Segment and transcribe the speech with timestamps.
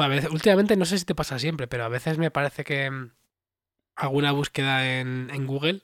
[0.00, 2.64] Joder, a veces- últimamente no sé si te pasa siempre, pero a veces me parece
[2.64, 3.10] que mm,
[3.96, 5.82] hago una búsqueda en, en Google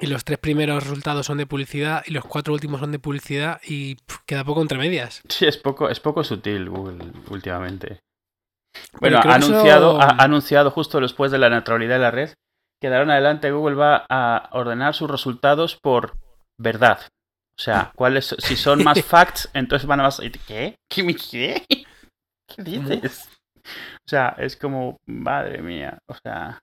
[0.00, 3.60] y los tres primeros resultados son de publicidad y los cuatro últimos son de publicidad
[3.66, 5.20] y queda poco entre medias.
[5.28, 8.00] Sí, es poco, es poco sutil Google últimamente.
[9.00, 12.30] Bueno, ha eso- anunciado, ha anunciado justo después de la neutralidad de la red
[12.80, 16.16] que de ahora en adelante Google va a ordenar sus resultados por
[16.56, 17.00] verdad.
[17.56, 20.20] O sea, cuáles, si son más facts, entonces van a más.
[20.46, 20.76] ¿Qué?
[20.88, 21.66] ¿Qué?
[22.64, 22.70] Me- ¿Qué?
[22.72, 23.28] ¿Qué dices?
[23.64, 25.98] O sea, es como, madre mía.
[26.06, 26.60] O sea,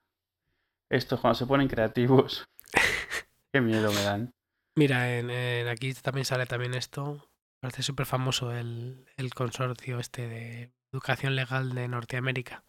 [0.90, 2.44] estos cuando se ponen creativos,
[3.52, 4.30] qué miedo me dan.
[4.76, 7.28] Mira, en, en aquí también sale también esto.
[7.60, 12.62] Parece súper famoso el, el consorcio este de educación legal de Norteamérica.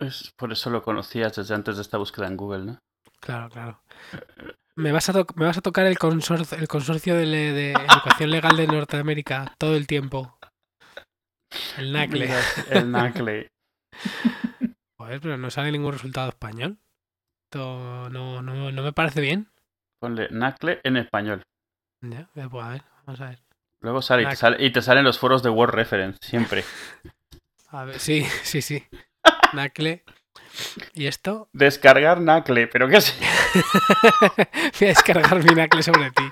[0.00, 2.78] Es, por eso lo conocías desde antes de esta búsqueda en Google, ¿no?
[3.20, 3.82] Claro, claro.
[4.76, 7.72] Me vas a, to- me vas a tocar el consorcio, el consorcio de, le- de
[7.72, 10.37] educación legal de Norteamérica todo el tiempo.
[11.76, 12.30] El NACLE.
[12.70, 13.48] El NACLE.
[14.98, 16.78] Joder, pero no sale ningún resultado español.
[17.46, 19.50] Esto no, no, no me parece bien.
[20.00, 21.42] Ponle NACLE en español.
[22.02, 23.38] Ya, pues a ver, vamos a ver.
[23.80, 26.64] Luego sale y, te Nac- sale y te salen los foros de Word Reference, siempre.
[27.70, 28.82] A ver, sí, sí, sí.
[29.52, 30.02] NACLE.
[30.94, 31.50] ¿Y esto?
[31.52, 33.14] Descargar NACLE, pero ¿qué es?
[34.80, 36.22] Voy a descargar mi NACLE sobre ti.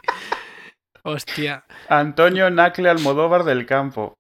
[1.03, 1.65] Hostia.
[1.89, 4.15] Antonio Nacle Almodóvar del Campo.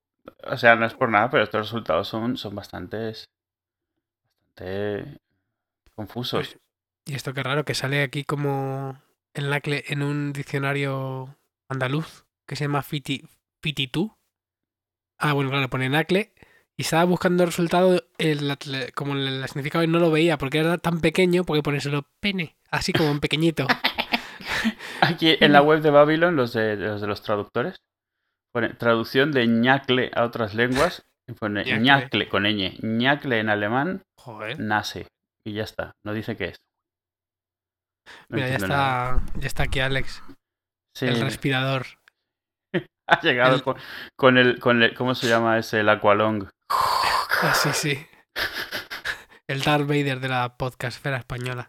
[0.48, 3.26] O sea, no es por nada, pero estos resultados son, son bastantes.
[4.56, 5.20] bastante
[5.94, 6.58] confusos.
[7.04, 9.00] Y esto qué raro, que sale aquí como
[9.34, 11.36] el NACLE en un diccionario
[11.68, 13.24] andaluz que se llama Fiti,
[13.62, 14.16] Fititú.
[15.18, 16.32] Ah, bueno, claro, pone NACLE.
[16.76, 18.58] Y estaba buscando el resultado, el,
[18.94, 22.06] como el, el significado y no lo veía porque era tan pequeño, porque pone solo
[22.20, 23.66] pene, así como en pequeñito.
[25.00, 27.76] Aquí en la web de Babylon, los de los, de los traductores,
[28.56, 31.04] pone traducción de ñacle a otras lenguas.
[31.38, 31.80] Pone Ñacle.
[31.82, 32.78] ñacle con ñ.
[32.80, 34.58] ñacle en alemán Joder.
[34.58, 35.08] nace.
[35.44, 35.92] Y ya está.
[36.06, 36.56] No dice qué es.
[38.30, 39.16] No Mira, ya nada.
[39.16, 40.22] está, ya está aquí Alex,
[40.96, 41.84] Sí, el respirador.
[43.10, 43.76] ha llegado el- con,
[44.16, 44.94] con el, con el.
[44.94, 45.80] ¿Cómo se llama ese?
[45.80, 46.48] El Aqualong.
[46.70, 48.06] Ah, sí, sí.
[49.48, 51.68] El Darth Vader de la podcastfera española.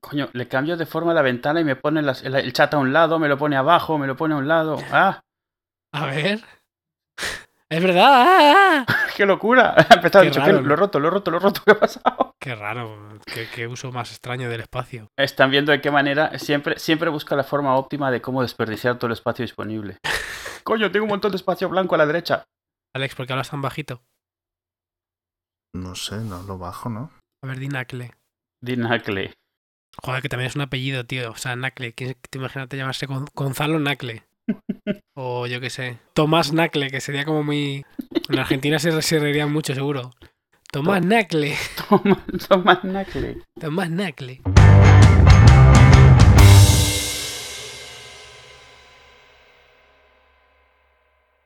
[0.00, 2.78] Coño, le cambio de forma la ventana y me pone las- el, el chat a
[2.78, 4.78] un lado, me lo pone abajo, me lo pone a un lado.
[4.92, 5.20] ¡Ah!
[5.96, 6.44] A ver.
[7.68, 8.04] Es verdad.
[8.06, 8.86] ¡Ah!
[9.16, 9.74] ¡Qué locura!
[9.90, 10.60] Ha empezado Qué raro, ¿no?
[10.68, 12.34] lo he roto, lo he roto, lo he roto, ¿qué ha pasado?
[12.40, 13.18] Qué raro.
[13.26, 15.08] Qué, qué uso más extraño del espacio.
[15.18, 19.06] Están viendo de qué manera siempre, siempre busca la forma óptima de cómo desperdiciar todo
[19.08, 19.98] el espacio disponible.
[20.62, 22.44] Coño, tengo un montón de espacio blanco a la derecha.
[22.94, 24.02] Alex, ¿por qué hablas tan bajito?
[25.74, 27.10] No sé, no lo bajo, ¿no?
[27.42, 28.12] A ver, di Nacle.
[28.62, 29.34] Dinacle.
[30.02, 31.30] Joder, que también es un apellido, tío.
[31.32, 31.94] O sea, Nacle.
[31.94, 34.25] ¿Quién- Te imagínate llamarse Gon- Gonzalo Nacle.
[35.14, 35.98] O yo qué sé.
[36.12, 37.84] Tomás Nacle, que sería como muy.
[38.28, 40.12] En Argentina se, se reirían mucho, seguro.
[40.70, 41.56] Tomás Nacle.
[41.88, 43.38] Toma, toma Nacle.
[43.58, 44.42] Tomás Nacle.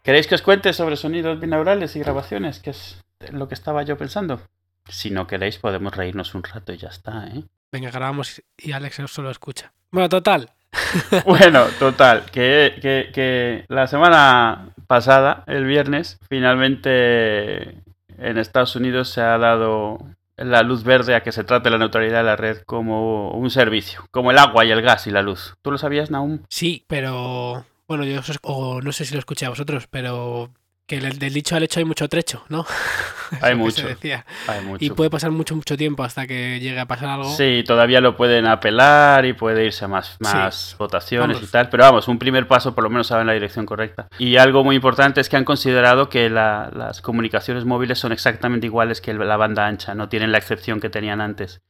[0.02, 2.58] ¿Queréis que os cuente sobre sonidos binaurales y grabaciones?
[2.58, 4.40] Que es lo que estaba yo pensando.
[4.88, 7.44] Si no queréis, podemos reírnos un rato y ya está, ¿eh?
[7.70, 9.72] Venga, grabamos y Alex solo escucha.
[9.92, 10.50] Bueno, total.
[11.24, 12.78] Bueno, total, que,
[13.12, 17.76] que, la semana pasada, el viernes, finalmente
[18.18, 19.98] en Estados Unidos se ha dado
[20.36, 24.04] la luz verde a que se trate la neutralidad de la red como un servicio,
[24.10, 25.54] como el agua y el gas y la luz.
[25.62, 26.40] ¿Tú lo sabías, Naum?
[26.48, 27.64] Sí, pero.
[27.86, 30.50] Bueno, yo o no sé si lo escuché a vosotros, pero
[30.90, 32.66] que del, dicho al hecho hay mucho trecho, ¿no?
[33.42, 33.86] Hay mucho.
[33.86, 34.26] decía.
[34.48, 34.84] Hay mucho.
[34.84, 37.30] Y puede pasar mucho, mucho tiempo hasta que llegue a pasar algo.
[37.36, 40.16] Sí, todavía lo pueden apelar y puede irse a más, Sí.
[40.24, 41.48] más votaciones Vamos.
[41.48, 44.08] y tal, pero vamos, un primer paso por lo menos va en la dirección correcta.
[44.18, 48.66] Y algo muy importante es que han considerado que la- las comunicaciones móviles son exactamente
[48.66, 51.60] iguales que la banda ancha, no tienen la excepción que tenían antes,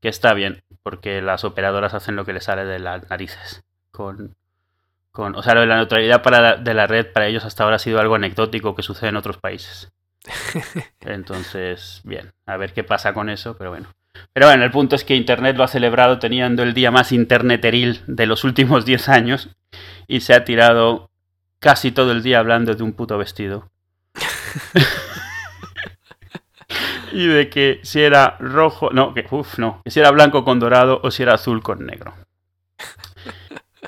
[0.00, 3.62] que está bien, porque las operadoras hacen lo que les sale de las narices.
[3.90, 4.34] Con,
[5.12, 7.76] con, o sea, lo de la neutralidad para, de la red para ellos hasta ahora
[7.76, 9.92] ha sido algo anecdótico que sucede en otros países.
[11.00, 13.88] Entonces, bien, a ver qué pasa con eso, pero bueno.
[14.32, 18.00] Pero bueno, el punto es que Internet lo ha celebrado teniendo el día más interneteril
[18.06, 19.50] de los últimos 10 años
[20.06, 21.10] y se ha tirado
[21.58, 23.70] casi todo el día hablando de un puto vestido.
[27.12, 30.58] y de que si era rojo, no, que uff, no, que si era blanco con
[30.58, 32.14] dorado o si era azul con negro.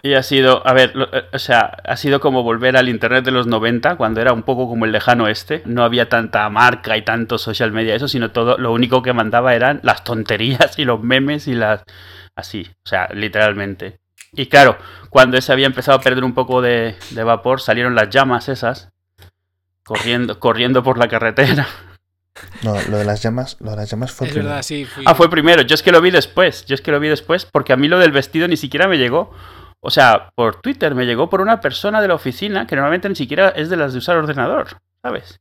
[0.02, 3.24] Y ha sido, a ver, lo- eh, o sea, ha sido como volver al internet
[3.24, 5.62] de los 90, cuando era un poco como el lejano este.
[5.66, 9.54] No había tanta marca y tanto social media, eso, sino todo, lo único que mandaba
[9.54, 11.82] eran las tonterías y los memes y las.
[12.34, 13.98] Así, o sea, literalmente.
[14.32, 14.78] Y claro,
[15.10, 18.88] cuando ese había empezado a perder un poco de, de vapor, salieron las llamas esas,
[19.84, 21.66] corriendo, corriendo por la carretera.
[22.62, 24.48] No, lo de las llamas, lo de las llamas fue Es primero.
[24.48, 24.86] verdad, sí.
[24.86, 25.60] fui- Ah, fue primero.
[25.62, 26.64] Yo es que lo vi después.
[26.64, 28.96] Yo es que lo vi después porque a mí lo del vestido ni siquiera me
[28.96, 29.34] llegó.
[29.84, 33.16] O sea, por Twitter me llegó por una persona de la oficina que normalmente ni
[33.16, 34.68] siquiera es de las de usar ordenador,
[35.02, 35.40] ¿sabes?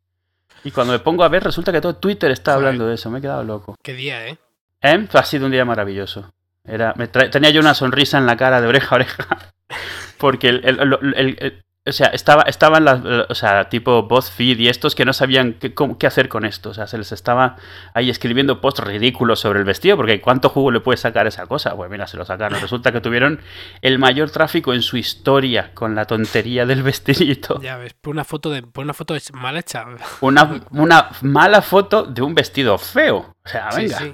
[0.63, 3.09] Y cuando me pongo a ver, resulta que todo Twitter está hablando de eso.
[3.11, 3.75] Me he quedado loco.
[3.83, 4.37] Qué día, ¿eh?
[4.81, 5.07] ¿Eh?
[5.13, 6.31] Ha sido un día maravilloso.
[6.63, 9.27] Era, me tenía yo una sonrisa en la cara de oreja a oreja.
[10.17, 14.59] Porque el, el- el- el- el- o sea, estaba, estaban las, o sea, tipo BuzzFeed
[14.59, 16.69] y estos que no sabían qué, cómo- qué hacer con esto.
[16.69, 17.55] O sea, se les estaba
[17.95, 21.75] ahí escribiendo posts ridículos sobre el vestido, porque ¿cuánto jugo le puede sacar esa cosa?
[21.75, 22.59] Pues mira, se lo sacaron.
[22.61, 23.39] Resulta que tuvieron
[23.81, 27.59] el mayor tráfico en su historia con la tontería del vestidito.
[27.61, 29.85] Ya ves, por una foto de, por una foto mal hecha.
[30.21, 33.35] Una, una mala foto de un vestido feo.
[33.43, 33.97] O sea, venga.
[33.97, 34.13] sí.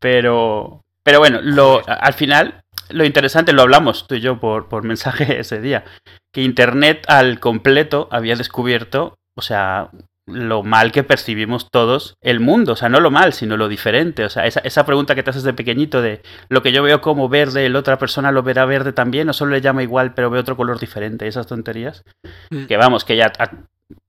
[0.00, 4.84] Pero, pero bueno, lo, al final, lo interesante, lo hablamos tú y yo por, por
[4.84, 5.84] mensaje ese día,
[6.32, 9.90] que Internet al completo había descubierto, o sea,
[10.28, 14.24] lo mal que percibimos todos el mundo, o sea, no lo mal, sino lo diferente,
[14.24, 17.00] o sea, esa, esa pregunta que te haces de pequeñito de lo que yo veo
[17.00, 20.30] como verde, la otra persona lo verá verde también, o solo le llama igual, pero
[20.30, 22.02] ve otro color diferente, esas tonterías,
[22.50, 22.66] Mm.
[22.66, 23.50] que vamos, que ya a,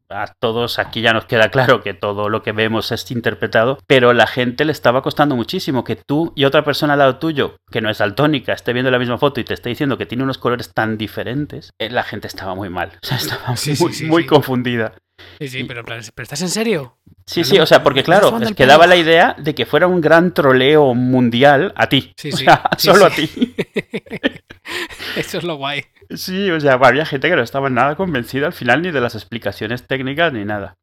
[0.09, 4.13] a todos aquí ya nos queda claro que todo lo que vemos es interpretado, pero
[4.13, 7.81] la gente le estaba costando muchísimo que tú y otra persona al lado tuyo, que
[7.81, 10.37] no es daltónica, esté viendo la misma foto y te esté diciendo que tiene unos
[10.37, 14.05] colores tan diferentes, eh, la gente estaba muy mal, o sea, estaba Sí, muy, sí,
[14.05, 14.93] muy confundida.
[15.39, 16.97] Sí, sí, pero, en plan, ¿pero estás en serio?
[17.25, 19.99] Sí, sí, o sea, porque claro, es que daba la idea de que fuera un
[20.01, 22.13] gran troleo mundial a ti.
[22.17, 23.13] Sí, o sí, sea, sí, solo sí.
[23.13, 23.55] a ti.
[25.15, 25.83] Eso es lo guay.
[26.15, 29.15] Sí, o sea, había gente que no estaba nada convencida al final ni de las
[29.15, 30.75] explicaciones técnicas ni nada.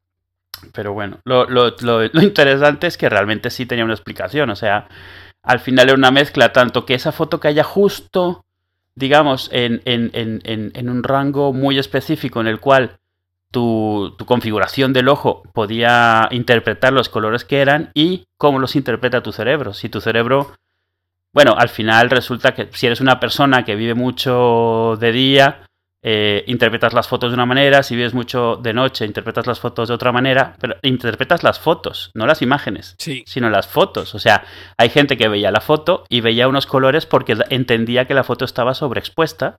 [0.73, 4.51] Pero bueno, lo, lo- lo- lo interesante es que realmente sí tenía una explicación.
[4.51, 4.89] O sea,
[5.43, 8.45] al final era una mezcla tanto que esa foto que haya justo,
[8.95, 12.99] digamos, en, en- en- en- en un rango muy específico en el cual
[13.55, 19.23] tu, tu configuración del ojo podía interpretar los colores que eran y cómo los interpreta
[19.23, 19.73] tu cerebro.
[19.73, 20.53] Si tu cerebro
[21.35, 25.67] bueno, al final resulta que si eres una persona que vive mucho de día,
[26.01, 29.89] eh, interpretas las fotos de una manera, si vives mucho de noche, interpretas las fotos
[29.89, 34.15] de otra manera, pero interpretas las fotos, no las imágenes, Sí, sino las fotos.
[34.15, 34.45] O sea,
[34.79, 38.45] hay gente que veía la foto y veía unos colores porque entendía que la foto
[38.45, 39.57] estaba sobreexpuesta.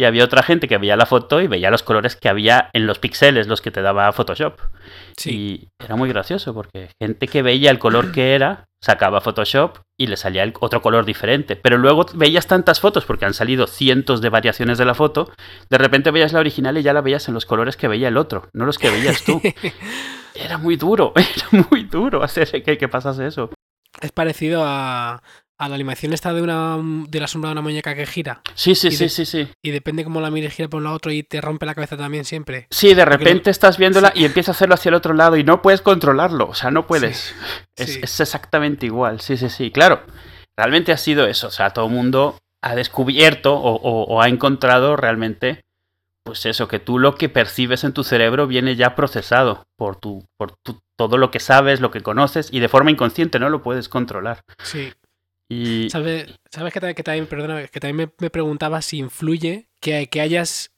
[0.00, 2.86] Y había otra gente que veía la foto y veía los colores que había en
[2.86, 4.58] los píxeles, los que te daba Photoshop.
[5.14, 5.30] sí.
[5.30, 10.06] Y era muy gracioso porque gente que veía el color que era, sacaba Photoshop y
[10.06, 11.54] le salía el otro color diferente.
[11.54, 15.30] Pero luego veías tantas fotos porque han salido cientos de variaciones de la foto,
[15.68, 18.16] de repente veías la original y ya la veías en los colores que veía el
[18.16, 19.42] otro, no los que veías tú.
[20.34, 23.50] Era muy duro, era muy duro hacer que, que pasase eso.
[24.00, 25.20] Es parecido a,
[25.60, 26.78] a la animación esta de una
[27.08, 28.40] de la sombra de una muñeca que gira.
[28.54, 29.48] Sí, sí, sí, de- sí, sí.
[29.62, 31.96] Y depende cómo la mires, gira por un lado otro y te rompe la cabeza
[31.96, 32.66] también siempre.
[32.70, 34.20] Sí, de repente estás viéndola sí.
[34.22, 36.86] y empieza a hacerlo hacia el otro lado y no puedes controlarlo, o sea, no
[36.86, 37.34] puedes.
[37.76, 38.00] Es, Sí.
[38.02, 40.02] es exactamente igual, sí, sí, sí, claro.
[40.56, 44.28] Realmente ha sido eso, o sea, todo el mundo ha descubierto o, o- o ha
[44.28, 45.60] encontrado realmente,
[46.24, 50.26] pues eso, que tú lo que percibes en tu cerebro viene ya procesado por, tu,
[50.36, 53.62] por tu- todo lo que sabes, lo que conoces y de forma inconsciente no lo
[53.62, 54.40] puedes controlar.
[54.62, 54.92] Sí.
[55.90, 60.70] ¿Sabes, sabes que, que también, que también me, me preguntaba si influye que, que hayas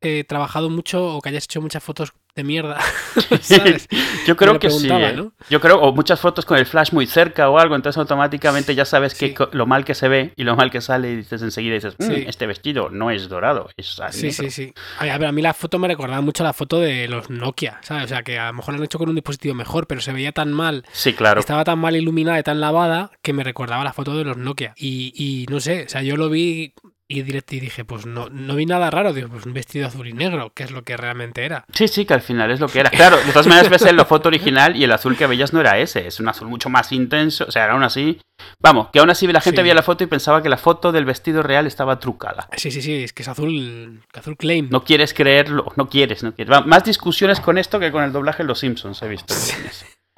[0.00, 2.78] eh, trabajado mucho o que hayas hecho muchas fotos de mierda?
[3.42, 3.88] ¿Sabes?
[4.26, 4.88] yo creo que sí.
[4.90, 5.12] ¿eh?
[5.14, 5.32] ¿no?
[5.50, 8.84] Yo creo, o muchas fotos con el flash muy cerca o algo, entonces automáticamente ya
[8.84, 9.34] sabes que Sí.
[9.52, 12.02] lo mal que se ve y lo mal que sale y dices enseguida dices, "Mm,
[12.04, 12.24] Sí.
[12.26, 14.44] este vestido no es dorado, es Sí, negro".
[14.44, 14.74] sí, sí.
[14.98, 18.04] A ver, a mí la foto me recordaba mucho la foto de los Nokia, ¿sabes?
[18.04, 20.12] O sea, que a lo mejor la han hecho con un dispositivo mejor, pero se
[20.12, 21.40] veía tan mal, Sí, claro.
[21.40, 24.72] estaba tan mal iluminada y tan lavada que me recordaba la foto de los Nokia.
[24.76, 26.72] Y, y no sé, o sea, yo lo vi
[27.08, 30.50] y, dije, pues no, no vi nada raro, digo, pues un vestido azul y negro,
[30.54, 31.64] que es lo que realmente era.
[31.74, 32.88] Sí, sí, que al final es lo que era.
[32.90, 35.60] Claro, de todas maneras ves en la foto original y el azul que veías no
[35.60, 37.44] era ese, es un azul mucho más intenso.
[37.46, 38.18] O sea, aún así.
[38.60, 39.62] Vamos, que aún así la gente Sí.
[39.62, 42.48] veía la foto y pensaba que la foto del vestido real estaba trucada.
[42.56, 44.68] Sí, sí, sí, es que es azul, azul claim.
[44.70, 46.52] No quieres creerlo, no quieres, no quieres.
[46.52, 49.34] Va, Más discusiones con esto que con el doblaje de Los Simpsons he visto.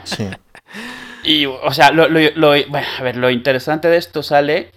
[0.05, 0.29] Sí.
[1.25, 4.71] Y, o sea, lo, lo- lo- bueno, a ver, lo interesante de esto sale.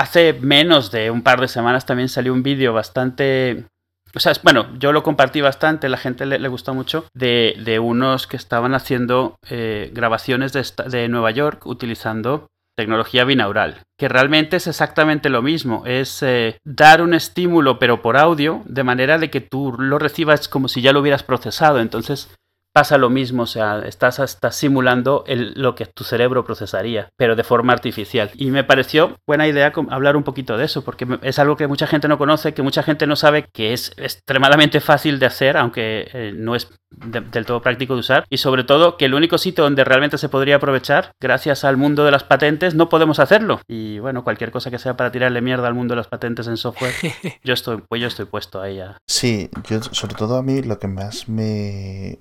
[0.00, 3.66] Hace menos de un par de semanas también salió un vídeo bastante.
[4.14, 7.54] O sea, es- bueno, yo lo compartí bastante, la gente le, le gustó mucho, de,
[7.62, 12.46] de unos que estaban haciendo eh, grabaciones de, Nueva York utilizando
[12.78, 18.16] tecnología binaural, que realmente es exactamente lo mismo, es eh, dar un estímulo pero por
[18.16, 22.34] audio, de manera de que tú lo recibas como si ya lo hubieras procesado, entonces
[22.72, 27.36] pasa lo mismo, o sea, estás, estás simulando el, lo que tu cerebro procesaría, pero
[27.36, 28.30] de forma artificial.
[28.34, 31.86] Y me pareció buena idea hablar un poquito de eso, porque es algo que mucha
[31.86, 36.08] gente no conoce, que mucha gente no sabe que es extremadamente fácil de hacer, aunque
[36.12, 39.62] eh, no es del todo práctico de usar, y sobre todo que el único sitio
[39.62, 43.60] donde realmente se podría aprovechar, gracias al mundo de las patentes, no podemos hacerlo.
[43.68, 46.56] Y bueno, cualquier cosa que sea para tirarle mierda al mundo de las patentes en
[46.56, 46.92] software,
[47.44, 48.98] yo estoy, pues yo estoy puesto ahí ya.
[49.06, 52.18] Sí, yo sobre todo a mí lo que más me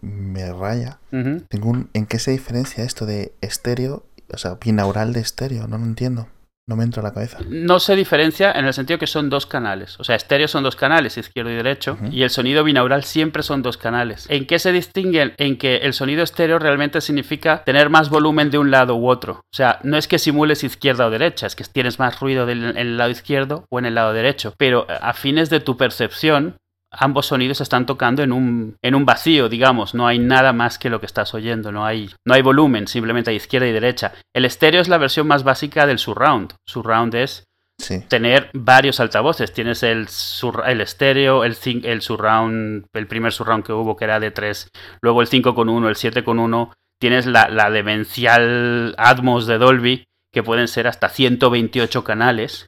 [0.53, 1.00] raya.
[1.12, 5.67] ¿En qué se diferencia esto de estéreo, o sea, binaural de estéreo?
[5.67, 6.27] No lo entiendo.
[6.67, 7.39] No me entra a la cabeza.
[7.50, 10.00] No se diferencia en el sentido que son dos canales.
[10.00, 13.63] O sea, estéreo son dos canales, izquierdo y derecho, y el sonido binaural siempre son
[13.63, 14.27] dos canales.
[14.29, 15.34] ¿En qué se distinguen?
[15.38, 19.41] En que el sonido estéreo realmente significa tener más volumen de un lado u otro.
[19.51, 22.77] O sea, no es que simules izquierda o derecha, es que tienes más ruido en
[22.77, 24.53] el lado izquierdo o en el lado derecho.
[24.60, 26.58] Pero a fines de tu percepción,
[26.91, 30.89] ambos sonidos están tocando en un, en un vacío, digamos, no hay nada más que
[30.89, 34.13] lo que estás oyendo, no hay, no hay volumen, simplemente hay izquierda y derecha.
[34.34, 36.53] El estéreo es la versión más básica del surround.
[36.65, 37.43] Surround es
[38.08, 39.53] tener varios altavoces.
[39.53, 40.08] Tienes el,
[40.65, 44.69] el estéreo, el, el surround, el primer surround que hubo que era de 3,
[45.01, 46.74] luego el 5 con 1, el 7 con 1.
[47.00, 52.67] Tienes la, la demencial Atmos de Dolby, que pueden ser hasta 128 canales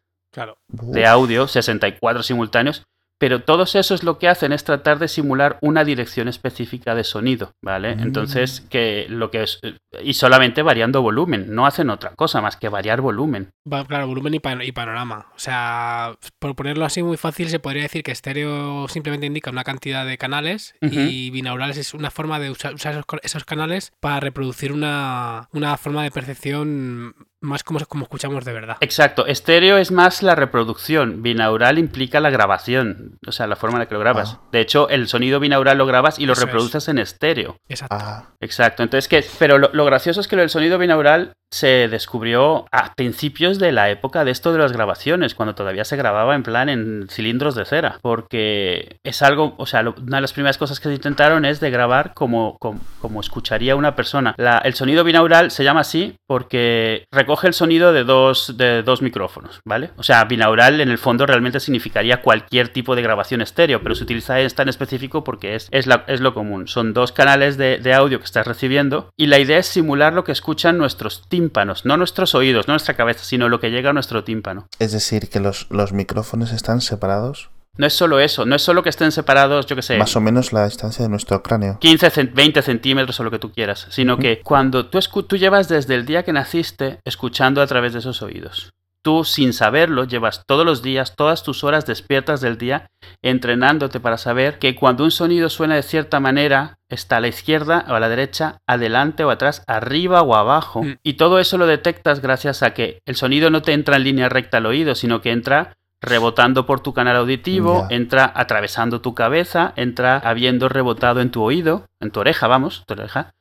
[0.69, 2.83] de audio, 64 simultáneos
[3.21, 7.53] pero todos esos lo que hacen es tratar de simular una dirección específica de sonido,
[7.61, 7.91] ¿vale?
[7.91, 8.67] Entonces, mm.
[8.69, 9.59] que lo que es.
[10.03, 13.51] Y solamente variando volumen, no hacen otra cosa más que variar volumen.
[13.87, 15.27] Claro, volumen y, panorama.
[15.35, 19.63] O sea, por ponerlo así muy fácil, se podría decir que estéreo simplemente indica una
[19.63, 22.73] cantidad de canales y binaurales es una forma de usar,
[23.21, 28.77] esos, canales para reproducir una, una forma de percepción más como, como escuchamos de verdad.
[28.81, 33.79] Exacto, estéreo es más la reproducción, binaural implica la grabación, o sea, la forma en
[33.81, 34.37] la que lo grabas.
[34.37, 34.47] Ah.
[34.51, 37.57] De hecho, el sonido binaural lo grabas y lo reproduces en estéreo.
[37.67, 37.97] Exacto.
[37.99, 38.29] Ah.
[38.39, 39.25] Exacto, entonces, ¿qué?
[39.39, 43.89] Pero lo, lo, gracioso es que el sonido binaural se descubrió a principios de la
[43.89, 47.65] época de esto de las grabaciones, cuando todavía se grababa en plan en cilindros de
[47.65, 51.59] cera, porque es algo, o sea, una de las primeras cosas que se intentaron es
[51.59, 54.35] de grabar como, como, escucharía una persona.
[54.63, 59.59] el sonido binaural se llama así porque recoge el sonido de dos, de dos micrófonos,
[59.65, 59.91] ¿vale?
[59.97, 64.03] O sea, binaural en el fondo realmente significaría cualquier tipo de grabación estéreo, pero se
[64.03, 65.87] utiliza esta en específico porque es, es,
[66.21, 66.67] lo común.
[66.67, 70.23] Son dos canales de, de audio que estás recibiendo y la idea es simular lo
[70.23, 71.40] que escuchan nuestros tímpanos,
[71.85, 74.67] no nuestros oídos, no nuestra cabeza, sino lo que llega a nuestro tímpano.
[74.79, 77.49] Es decir, que los, los micrófonos están separados.
[77.77, 79.97] No es solo eso, no es solo que estén separados, yo que sé.
[79.97, 81.79] Más o menos la distancia de nuestro cráneo.
[81.79, 85.95] 15, 20 centímetros o lo que tú quieras, sino que cuando tú, tú llevas desde
[85.95, 88.71] el día que naciste escuchando a través de esos oídos.
[89.03, 92.87] Tú, sin saberlo, llevas todos los días, todas tus horas despiertas del día,
[93.21, 97.85] entrenándote para saber que cuando un sonido suena de cierta manera, está a la izquierda
[97.89, 100.83] o a la derecha, adelante o atrás, arriba o abajo.
[100.83, 100.97] Mm.
[101.03, 104.29] Y todo eso lo detectas gracias a que el sonido no te entra en línea
[104.29, 109.73] recta al oído, sino que entra rebotando por tu canal auditivo, entra atravesando tu cabeza,
[109.75, 113.33] entra habiendo rebotado en tu oído, en tu oreja, vamos, tu oreja,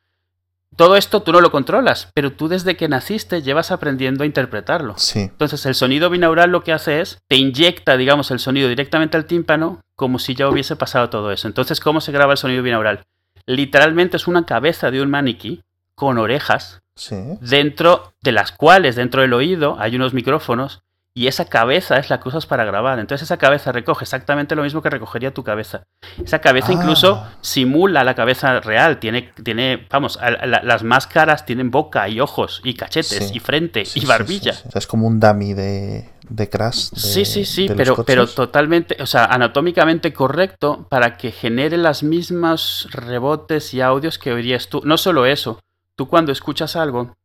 [0.75, 4.95] todo esto tú no lo controlas, pero tú desde que naciste llevas aprendiendo a interpretarlo.
[4.97, 5.19] Sí.
[5.19, 9.25] Entonces el sonido binaural lo que hace es, te inyecta, digamos, el sonido directamente al
[9.25, 11.47] tímpano como si ya hubiese pasado todo eso.
[11.47, 13.03] Entonces, ¿cómo se graba el sonido binaural?
[13.45, 15.61] Literalmente es una cabeza de un maniquí
[15.93, 17.15] con orejas, sí.
[17.41, 20.81] dentro de las cuales, dentro del oído, hay unos micrófonos
[21.13, 22.97] y esa cabeza es la que usas para grabar.
[22.99, 25.83] Entonces esa cabeza recoge exactamente lo mismo que recogería tu cabeza.
[26.23, 27.33] Esa cabeza incluso ah.
[27.41, 28.99] simula la cabeza real.
[28.99, 34.53] Tiene, tiene vamos, las máscaras tienen boca y ojos y cachetes y frente y barbilla.
[34.73, 36.91] es como un dummy de, de Crash.
[36.95, 42.87] sí, sí, sí, pero, pero totalmente, o sea, anatómicamente correcto para que genere las mismas
[42.89, 44.81] rebotes y audios que oirías tú.
[44.85, 45.59] No solo eso,
[45.97, 47.17] tú cuando escuchas algo,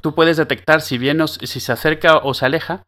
[0.00, 2.84] tú puedes detectar si bien si se acerca o se aleja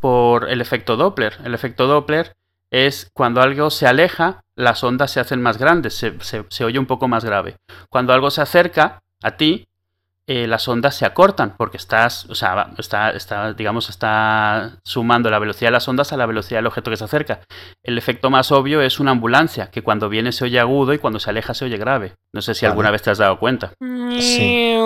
[0.00, 1.38] por el efecto Doppler.
[1.44, 2.32] El efecto Doppler
[2.70, 7.08] es cuando algo se aleja, las ondas se hacen más grandes, se, oye un poco
[7.08, 7.56] más grave.
[7.88, 9.66] Cuando algo se acerca a ti,
[10.32, 15.40] eh, las ondas se acortan porque estás, o sea, está, está, digamos, está sumando la
[15.40, 17.40] velocidad de las ondas a la velocidad del objeto que se acerca.
[17.82, 21.18] El efecto más obvio es una ambulancia, que cuando viene se oye agudo y cuando
[21.18, 22.14] se aleja se oye grave.
[22.32, 23.72] No sé si alguna vez te has dado cuenta.
[24.20, 24.76] Sí.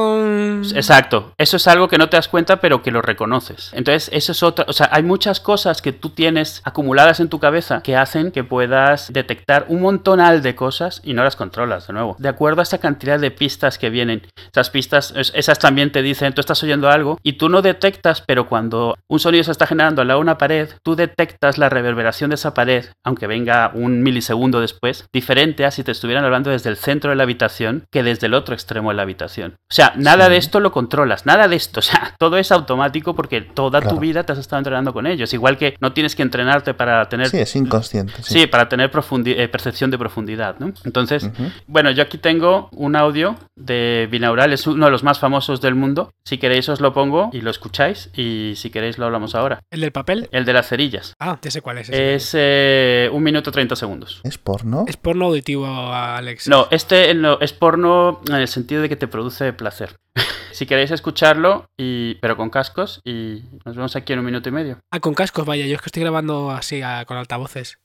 [0.74, 1.34] Exacto.
[1.36, 3.70] Eso es algo que no te das cuenta, pero que lo reconoces.
[3.74, 4.64] Entonces, eso es otra.
[4.68, 8.44] O sea, hay muchas cosas que tú tienes acumuladas en tu cabeza que hacen que
[8.44, 12.16] puedas detectar un montonal de cosas y no las controlas de nuevo.
[12.18, 14.22] De acuerdo a esa cantidad de pistas que vienen.
[14.50, 18.48] Esas pistas, esas también te dicen, tú estás oyendo algo y tú no detectas, pero
[18.48, 22.30] cuando un sonido se está generando al lado de una pared, tú detectas la reverberación
[22.30, 26.70] de esa pared, aunque venga un milisegundo después, diferente a si te estuvieran hablando desde
[26.70, 29.54] el centro de la habitación que desde el otro extremo de la habitación.
[29.70, 33.14] O sea, nada de esto lo controlas, nada de esto, o sea, todo es automático
[33.14, 36.22] porque toda tu vida te has estado entrenando con ellos, igual que no tienes que
[36.22, 37.28] entrenarte para tener...
[37.28, 38.14] Sí, es inconsciente.
[38.22, 38.90] Sí, para tener
[39.26, 40.72] eh, percepción de profundidad, ¿no?
[40.84, 41.28] Entonces,
[41.66, 45.74] bueno, yo aquí tengo un audio de binaural, es uno de los más famosos del
[45.74, 46.12] mundo.
[46.22, 49.60] Si queréis os lo pongo y lo escucháis y si queréis lo hablamos ahora.
[49.70, 50.28] ¿El del papel?
[50.32, 51.14] El de las cerillas.
[51.18, 51.88] Ah, ya sé cuál es.
[51.88, 54.20] Es eh, un minuto treinta segundos.
[54.22, 54.84] ¿Es porno?
[54.86, 56.46] Es porno auditivo, Alex.
[56.48, 59.96] No, este no, es porno en el sentido de que te produce placer.
[60.52, 64.52] si queréis escucharlo, y, pero con cascos, y nos vemos aquí en un minuto y
[64.52, 64.78] medio.
[64.90, 67.78] Ah, con cascos, vaya, yo es que estoy grabando así con altavoces.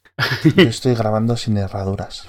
[0.56, 2.28] Yo estoy grabando sin herraduras.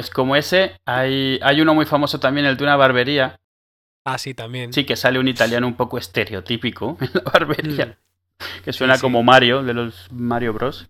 [0.00, 3.38] Pues como ese, hay, hay uno muy famoso también, el de una barbería.
[4.02, 4.72] Ah, sí, también.
[4.72, 7.86] Sí, que sale un italiano un poco estereotípico en la barbería.
[7.86, 8.62] Mm.
[8.64, 10.88] Que suena como Mario, de los Mario Bros.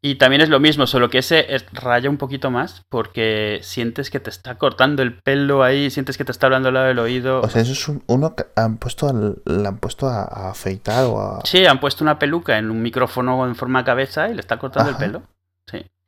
[0.00, 4.18] Y también es lo mismo, solo que ese raya un poquito más porque sientes que
[4.18, 7.42] te está cortando el pelo ahí, sientes que te está hablando al lado del oído.
[7.42, 9.12] O sea, eso es uno que han puesto,
[9.44, 11.40] le han puesto a, afeitar o a...
[11.44, 14.58] Sí, han puesto una peluca en un micrófono en forma de cabeza y le está
[14.58, 15.22] cortando el pelo.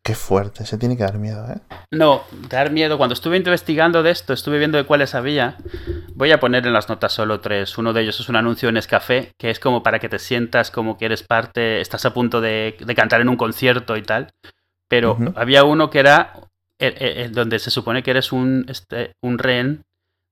[0.05, 1.61] Qué fuerte, se tiene que dar miedo, ¿eh?
[1.91, 2.99] No, dar miedo.
[2.99, 5.57] Cuando estuve investigando de esto, estuve viendo de cuáles había.
[6.15, 7.79] Voy a poner en las notas solo tres.
[7.79, 10.71] Uno de ellos es un anuncio en Escafé, que es como para que te sientas
[10.71, 14.31] como que eres parte, estás a punto de, cantar en un concierto y tal.
[14.89, 16.35] Pero había uno que era
[16.79, 19.87] el, el, donde se supone que eres un, este, un rehén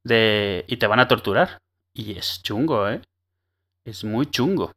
[0.04, 1.62] de, y te van a torturar.
[1.94, 3.00] Y es chungo, ¿eh?
[3.87, 4.72] Es muy chungo.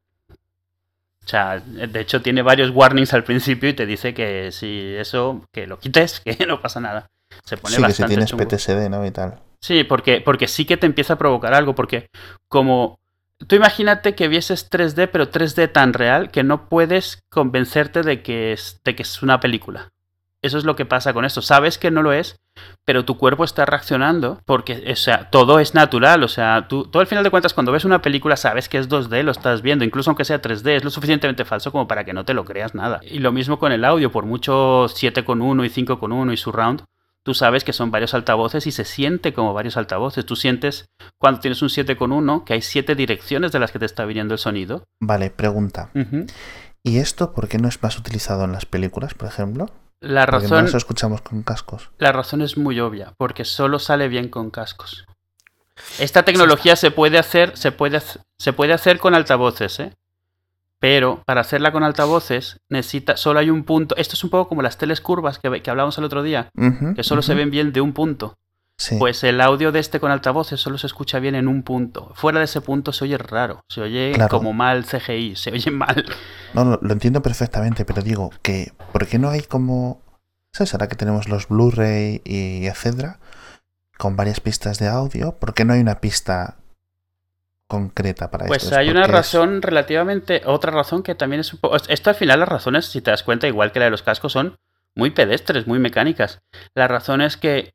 [1.26, 5.44] O sea, de hecho tiene varios warnings al principio y te dice que si eso,
[5.52, 7.08] que lo quites, que no pasa nada.
[7.44, 9.06] Se pone sí, que si tienes PTSD, ¿no?
[9.06, 9.40] Y tal.
[9.60, 12.08] Sí, porque, porque sí que te empieza a provocar algo, porque
[12.48, 13.00] como...
[13.48, 18.54] Tú imagínate que vieses 3D, pero 3D tan real que no puedes convencerte de que
[18.54, 19.90] es, de que es una película.
[20.42, 21.42] Eso es lo que pasa con esto.
[21.42, 22.38] Sabes que no lo es,
[22.86, 26.24] pero tu cuerpo está reaccionando porque, o sea, todo es natural.
[26.24, 28.90] O sea, tú, todo al final de cuentas, cuando ves una película, sabes que es
[28.90, 32.14] 2D, lo estás viendo, incluso aunque sea 3D, es lo suficientemente falso como para que
[32.14, 33.02] no te lo creas nada.
[33.04, 36.84] Y lo mismo con el audio, por mucho 7,1 y 5,1 y surround,
[37.24, 40.26] tú sabes que son varios altavoces y se siente como varios altavoces.
[40.26, 40.86] Tú sientes
[41.18, 44.40] cuando tienes un 7,1 que hay siete direcciones de las que te está viniendo el
[44.40, 44.84] sonido.
[45.02, 45.90] Vale, pregunta.
[46.84, 49.72] ¿Y esto por qué no es más utilizado en las películas, por ejemplo?
[50.06, 50.70] La razón.
[50.72, 51.90] No escuchamos con cascos.
[51.98, 55.06] La razón es muy obvia, porque solo sale bien con cascos.
[56.00, 58.00] Esta tecnología se puede hacer, se puede,
[58.38, 59.94] se puede hacer con altavoces, ¿eh?
[60.80, 63.96] Pero para hacerla con altavoces necesita, solo hay un punto.
[63.98, 66.50] Esto es un poco como las teles curvas que, que hablamos el otro día,
[66.96, 68.38] que solo se ven bien de un punto.
[69.00, 72.12] Pues el audio de este con altavoces solo se escucha bien en un punto.
[72.16, 76.06] Fuera de ese punto se oye raro, se oye como mal CGI, se oye mal.
[76.54, 80.02] No, no, lo entiendo perfectamente, pero digo que, ¿por qué no hay como...
[80.52, 80.74] ¿Sabes?
[80.74, 83.20] Ahora que tenemos los Blu-ray y etcétera,
[83.98, 86.58] con varias pistas de audio, ¿por qué no hay una pista
[87.68, 88.76] concreta para pues esto?
[88.76, 90.42] Pues hay una razón relativamente...
[90.46, 91.78] Otra razón que también es un poco...
[91.78, 94.34] Esto al final las razones, si te das cuenta, igual que la de los cascos,
[94.34, 94.58] son
[94.96, 96.40] muy pedestres, muy mecánicas.
[96.74, 97.75] La razón es que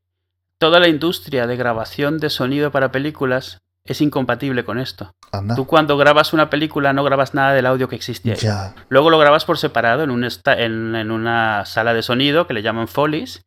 [0.61, 5.11] toda la industria de grabación de sonido para películas es incompatible con esto.
[5.33, 5.57] Anda.
[5.57, 8.37] Tú cuando grabas una película no grabas nada del audio que existe ahí.
[8.37, 8.75] Ya.
[8.89, 12.63] Luego lo grabas por separado en, un en, en una sala de sonido que le
[12.63, 13.43] llaman Follies.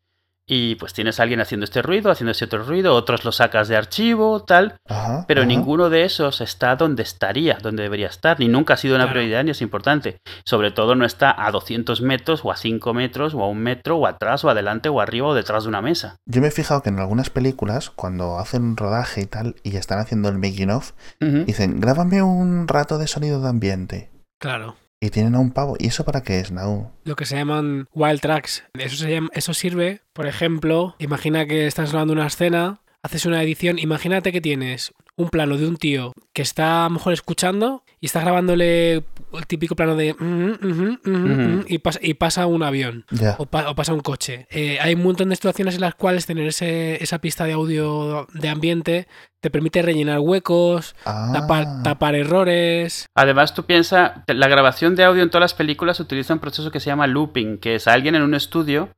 [0.46, 3.70] Y pues tienes a alguien haciendo este ruido, haciendo ese otro ruido, otros lo sacas
[3.70, 4.76] de archivo, tal.
[4.90, 5.24] Ajá.
[5.28, 5.48] Pero ajá.
[5.48, 8.40] ninguno de esos está donde estaría, donde debería estar.
[8.40, 9.14] Ni nunca ha sido una Claro.
[9.20, 10.18] prioridad ni es importante.
[10.44, 13.98] Sobre todo no está a 200 metros o a 5 metros o a un metro
[13.98, 16.18] o atrás o adelante o arriba o detrás de una mesa.
[16.26, 19.78] Yo me he fijado que en algunas películas, cuando hacen un rodaje y tal, y
[19.78, 24.10] están haciendo el making of, dicen, grábame un rato de sonido de ambiente.
[24.42, 24.76] Claro.
[25.04, 25.76] Y tienen a un pavo.
[25.78, 26.90] ¿Y eso para qué es, Nau?
[27.04, 28.64] Lo que se llaman wild tracks.
[28.74, 33.44] Eso, se llama- eso sirve, por ejemplo, imagina que estás grabando una escena, haces una
[33.44, 37.84] edición, imagínate que tienes un plano de un tío que está a lo mejor escuchando
[38.00, 41.34] y estás grabándole el típico plano de "Ujú, ujú, ujú, Ujú.
[41.60, 43.06] ujú", y, pasa, y pasa un avión.
[43.12, 43.36] Ya.
[43.38, 44.48] O, pa- o pasa un coche.
[44.50, 48.28] Eh, hay un montón de situaciones en las cuales tener ese- esa pista de audio
[48.34, 49.08] de ambiente
[49.42, 53.06] te permite rellenar huecos, Ah, tapar, tapar errores.
[53.16, 56.80] Además, tú piensas, la grabación de audio en todas las películas utiliza un proceso que
[56.80, 58.90] se llama looping, que es alguien en un estudio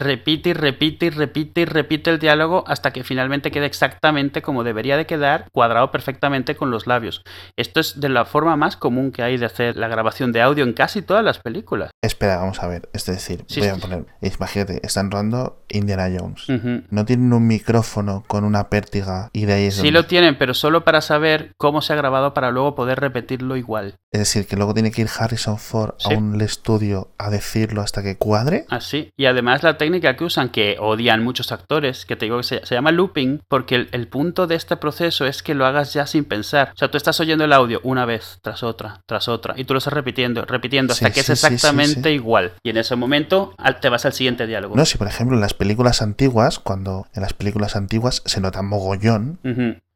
[0.00, 4.64] repite y repite y repite y repite el diálogo hasta que finalmente quede exactamente como
[4.64, 7.22] debería de quedar, cuadrado perfectamente con los labios.
[7.56, 10.64] Esto es de la forma más común que hay de hacer la grabación de audio
[10.64, 11.90] en casi todas las películas.
[12.02, 12.88] Espera, vamos a ver.
[12.92, 14.06] Es decir, Sí, voy sí, a poner.
[14.20, 16.46] Imagínate, están rodando Indiana Jones.
[16.90, 20.36] No tienen un micrófono con una pértiga y de ahí es Sí donde- lo tienen,
[20.38, 23.96] pero solo para saber cómo se ha grabado para luego poder repetirlo igual.
[24.12, 26.12] Es decir, que luego tiene que ir Harrison Ford Sí.
[26.12, 28.64] a un estudio a decirlo hasta que cuadre.
[28.68, 29.10] Así.
[29.16, 32.64] Y además la técnica que usan, que odian muchos actores, que te digo que se,
[32.66, 36.06] se llama looping, porque el, el punto de este proceso es que lo hagas ya
[36.06, 36.70] sin pensar.
[36.74, 39.74] O sea, tú estás oyendo el audio una vez tras otra, tras otra, y tú
[39.74, 42.14] lo estás repitiendo, repitiendo, hasta Sí, que sí, es exactamente sí.
[42.14, 42.52] igual.
[42.62, 44.74] Y en ese momento al- te vas al siguiente diálogo.
[44.76, 48.62] No, si por ejemplo en las películas antiguas, cuando en las películas antiguas se nota
[48.62, 49.38] mogollón.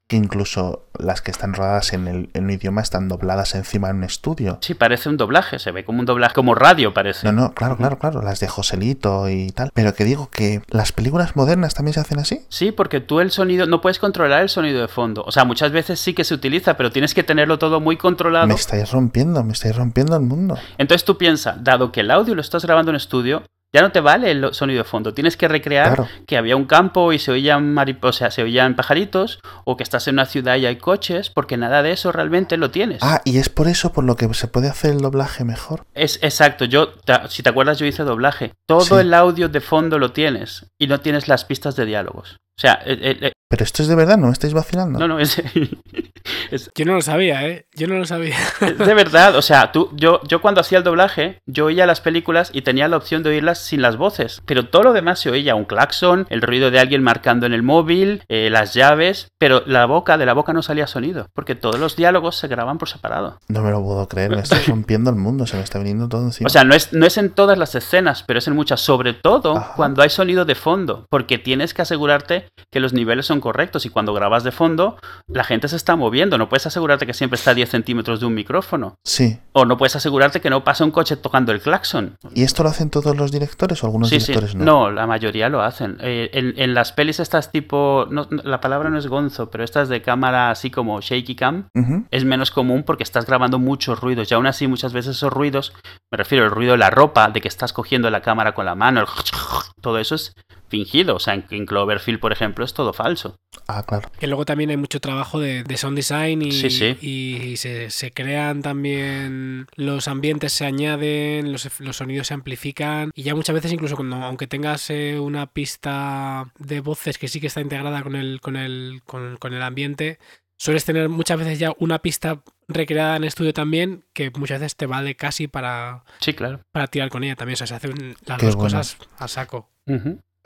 [0.08, 3.96] Que incluso las que están rodadas en, el, en un idioma están dobladas encima en
[3.96, 4.58] un estudio.
[4.62, 7.26] Sí, parece un doblaje, se ve como un doblaje, como radio parece.
[7.26, 9.70] No, no, claro, claro, claro, las de Joselito y tal.
[9.74, 12.40] Pero que digo que las películas modernas también se hacen así.
[12.48, 15.22] Sí, porque tú el sonido, no puedes controlar el sonido de fondo.
[15.26, 18.46] O sea, muchas veces sí que se utiliza, pero tienes que tenerlo todo muy controlado.
[18.46, 20.56] Me estáis rompiendo, me estáis rompiendo el mundo.
[20.78, 24.00] Entonces tú piensas, dado que el audio lo estás grabando en estudio, ya no te
[24.00, 25.12] vale el sonido de fondo.
[25.12, 26.08] Tienes que recrear Claro.
[26.26, 30.08] que había un campo y se oían o sea, se oían pajaritos, o que estás
[30.08, 32.98] en una ciudad y hay coches, porque nada de eso realmente lo tienes.
[33.02, 35.84] Ah, y es por eso por lo que se puede hacer el doblaje mejor.
[35.94, 36.94] Es exacto, yo,
[37.28, 38.52] si te acuerdas, yo hice doblaje.
[38.66, 38.94] Todo Sí.
[38.94, 42.38] el audio de fondo lo tienes y no tienes las pistas de diálogos.
[42.58, 44.98] O sea, eh, eh, eh, Pero esto es de verdad, no me estáis vacilando.
[44.98, 45.38] no, no, es,
[46.50, 47.66] es- Yo no lo sabía, ¿eh?
[47.74, 48.36] Yo no lo sabía.
[48.60, 49.36] es de verdad.
[49.36, 52.88] O sea, tú, yo, yo cuando hacía el doblaje, yo oía las películas y tenía
[52.88, 54.42] la opción de oírlas sin las voces.
[54.44, 57.62] Pero todo lo demás se oía, un claxon, el ruido de alguien marcando en el
[57.62, 61.78] móvil, eh, las llaves, pero la boca, de la boca no salía sonido, porque todos
[61.78, 63.38] los diálogos se graban por separado.
[63.48, 66.22] No me lo puedo creer, me estáis rompiendo el mundo, se me está viniendo todo
[66.24, 66.48] encima.
[66.48, 69.14] O sea, no es, no es en todas las escenas, pero es en muchas, sobre
[69.14, 69.74] todo Ajá.
[69.76, 73.90] cuando hay sonido de fondo, porque tienes que asegurarte que los niveles son correctos y
[73.90, 77.52] cuando grabas de fondo, la gente se está moviendo, no puedes asegurarte que siempre está
[77.52, 79.38] a 10 centímetros de un micrófono, sí.
[79.52, 82.16] o no puedes asegurarte que no pasa un coche tocando el claxon.
[82.34, 84.64] ¿Y esto lo hacen todos los directores o algunos Sí, sí, directores no?
[84.64, 85.98] no, la mayoría lo hacen.
[86.00, 89.88] Eh, en, en las pelis estas tipo, no- la palabra no es gonzo, pero estas
[89.88, 91.68] de cámara así como shaky cam,
[92.10, 95.72] es menos común porque estás grabando muchos ruidos y aún así muchas veces esos ruidos,
[96.10, 98.74] me refiero al ruido de la ropa, de que estás cogiendo la cámara con la
[98.74, 99.06] mano, el
[99.80, 100.34] todo eso es
[100.68, 103.36] fingido, o sea, en, en Cloverfield, por ejemplo, es todo falso.
[103.66, 104.10] Ah, claro.
[104.18, 106.96] Que luego también hay mucho trabajo de, de sound design y, Sí, sí.
[107.00, 113.34] y se, se crean también los ambientes, se añaden, los, sonidos se amplifican y ya
[113.34, 117.60] muchas veces incluso cuando aunque tengas eh, una pista de voces que sí que está
[117.60, 120.18] integrada con el, con el, con, con el ambiente,
[120.56, 124.86] sueles tener muchas veces ya una pista recreada en estudio también que muchas veces te
[124.86, 126.60] vale casi para, Sí, claro.
[126.72, 127.54] para tirar con ella también.
[127.54, 128.76] O sea, se hacen las Qué dos bueno.
[128.78, 129.70] cosas a saco.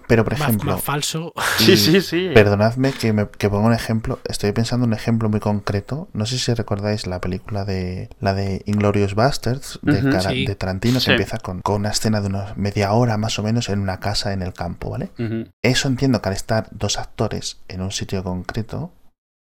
[0.09, 1.33] Pero por Más, ejemplo, más falso.
[1.59, 2.31] Sí, sí, sí.
[2.35, 4.19] Perdonadme que, me, que ponga un ejemplo.
[4.25, 6.09] Estoy pensando en un ejemplo muy concreto.
[6.13, 10.45] No sé si recordáis la película de la de Inglorious Bastards de, Cara- sí.
[10.47, 11.07] de Tarantino, Sí.
[11.07, 14.01] que empieza con, con una escena de unos media hora más o menos en una
[14.01, 15.11] casa en el campo, ¿vale?
[15.63, 18.93] Eso entiendo que al estar dos actores en un sitio concreto,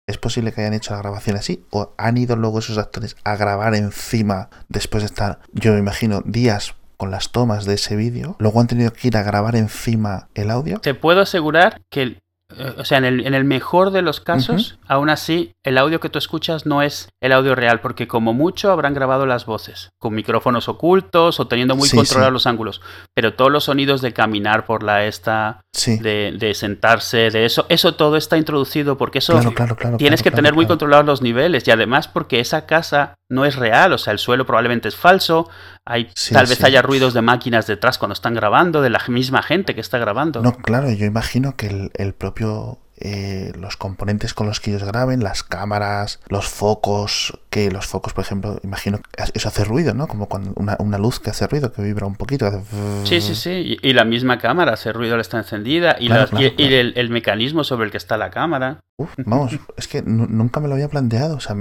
[0.07, 1.65] ¿es posible que hayan hecho la grabación así?
[1.71, 6.21] ¿O han ido luego esos actores a grabar encima después de estar, yo me imagino,
[6.25, 8.35] días con las tomas de ese vídeo?
[8.39, 10.79] ¿Luego han tenido que ir a grabar encima el audio?
[10.79, 12.17] Te puedo asegurar que
[12.57, 15.99] eh, o sea, en el, en el mejor de los casos, aún así, el audio
[15.99, 19.89] que tú escuchas no es el audio real, porque como mucho habrán grabado las voces,
[19.99, 22.33] con micrófonos ocultos o teniendo muy Sí, controlados sí.
[22.33, 22.81] los ángulos.
[23.15, 27.65] Pero todos los sonidos de caminar por la esta, Sí, de, de sentarse, de eso,
[27.69, 29.97] eso todo está introducido, porque eso claro, claro, claro.
[29.97, 33.91] tienes que tener muy controlados los niveles y además porque esa casa no es real,
[33.93, 35.49] o sea, el suelo probablemente es falso,
[35.85, 36.65] hay, Sí, tal vez sí.
[36.65, 40.41] haya ruidos de máquinas detrás cuando están grabando, de la misma gente que está grabando.
[40.41, 42.79] No, claro, yo imagino que el, el propio.
[42.97, 48.11] eh, los componentes con los que ellos graben, las cámaras, los focos, que los focos,
[48.13, 50.07] por ejemplo, imagino que eso hace ruido, ¿no?
[50.07, 52.45] Como cuando una, una luz que hace ruido, que vibra un poquito.
[52.45, 52.59] hace
[53.05, 53.77] Sí, sí, sí.
[53.81, 55.95] Y, y la misma cámara hace ruido al estar encendida.
[55.97, 56.75] Y, Claro, las- y- claro, y claro.
[56.75, 58.81] el, el mecanismo sobre el que está la cámara.
[58.97, 61.35] Uf, vamos, es que nu- nunca me lo había planteado.
[61.35, 61.55] O sea,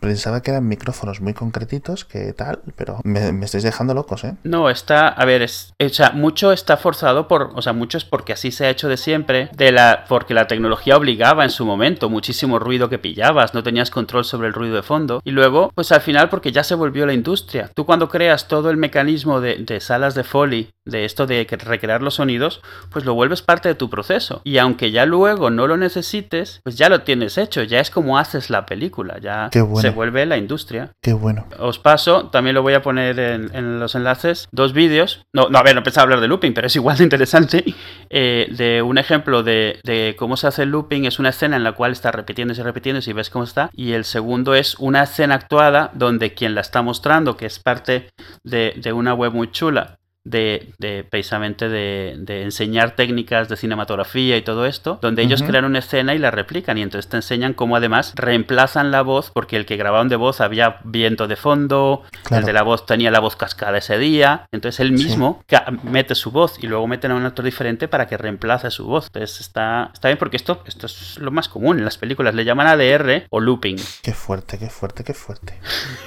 [0.00, 4.34] pensaba que eran micrófonos muy concretitos, que tal, pero me, me estáis dejando locos, ¿eh?
[4.44, 5.08] No, está.
[5.08, 5.72] A ver, es.
[5.82, 7.52] O sea, mucho está forzado por.
[7.54, 9.50] O sea, mucho es porque así se ha hecho de siempre.
[9.56, 12.08] De la, porque la tecnología obligaba en su momento.
[12.10, 13.54] Muchísimo ruido que pillabas.
[13.54, 15.20] No tenías control sobre el ruido de fondo.
[15.24, 17.70] Y luego, pues al final, porque ya se volvió la industria.
[17.74, 22.14] Tú cuando creas todo el mecanismo de, salas de Foley, de esto de recrear los
[22.14, 24.40] sonidos, pues lo vuelves parte de tu proceso.
[24.44, 27.62] Y aunque ya luego no lo necesites, pues ya lo tienes hecho.
[27.62, 29.18] Ya es como haces la película.
[29.20, 29.80] Ya bueno.
[29.80, 30.90] se vuelve la industria.
[31.02, 31.46] Qué bueno.
[31.58, 35.22] Os paso, también lo voy a poner en, en los enlaces, dos vídeos.
[35.34, 37.64] No, no, a ver, no pensaba hablar de looping, pero es igual de interesante.
[38.10, 41.04] eh, de un ejemplo de, de cómo se hace el looping.
[41.04, 43.70] Es una escena en la cual está repitiéndose y repitiéndose y ves cómo está.
[43.74, 48.08] Y el segundo es una escena actuada donde quien la está mostrando, que es parte
[48.42, 49.98] de, de una web muy chula.
[50.28, 55.64] De, de precisamente de, de enseñar técnicas de cinematografía y todo esto, donde ellos crean
[55.64, 59.56] una escena y la replican y entonces te enseñan cómo además reemplazan la voz porque
[59.56, 62.40] el que grababan de voz había viento de fondo, Claro.
[62.40, 65.42] el de la voz tenía la voz cascada ese día, entonces él mismo
[65.82, 69.06] mete su voz y luego meten a un actor diferente para que reemplace su voz.
[69.06, 72.44] Entonces está, está bien porque esto, esto es lo más común en las películas, le
[72.44, 73.76] llaman ADR o looping.
[74.02, 75.58] Qué fuerte, qué fuerte, qué fuerte.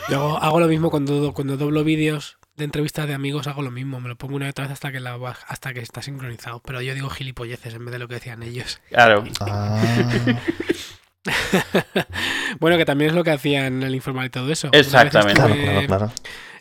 [0.09, 3.99] Yo hago lo mismo cuando, cuando doblo vídeos de entrevistas de amigos, hago lo mismo.
[3.99, 5.15] Me lo pongo una y otra vez hasta que, la,
[5.47, 6.61] hasta que está sincronizado.
[6.61, 8.81] Pero yo digo gilipolleces en vez de lo que decían ellos.
[8.89, 9.81] Claro, Ah,
[12.59, 14.69] bueno, que también es lo que hacían el informal y todo eso.
[14.71, 15.35] Exactamente.
[15.35, 16.11] claro, estuve, claro.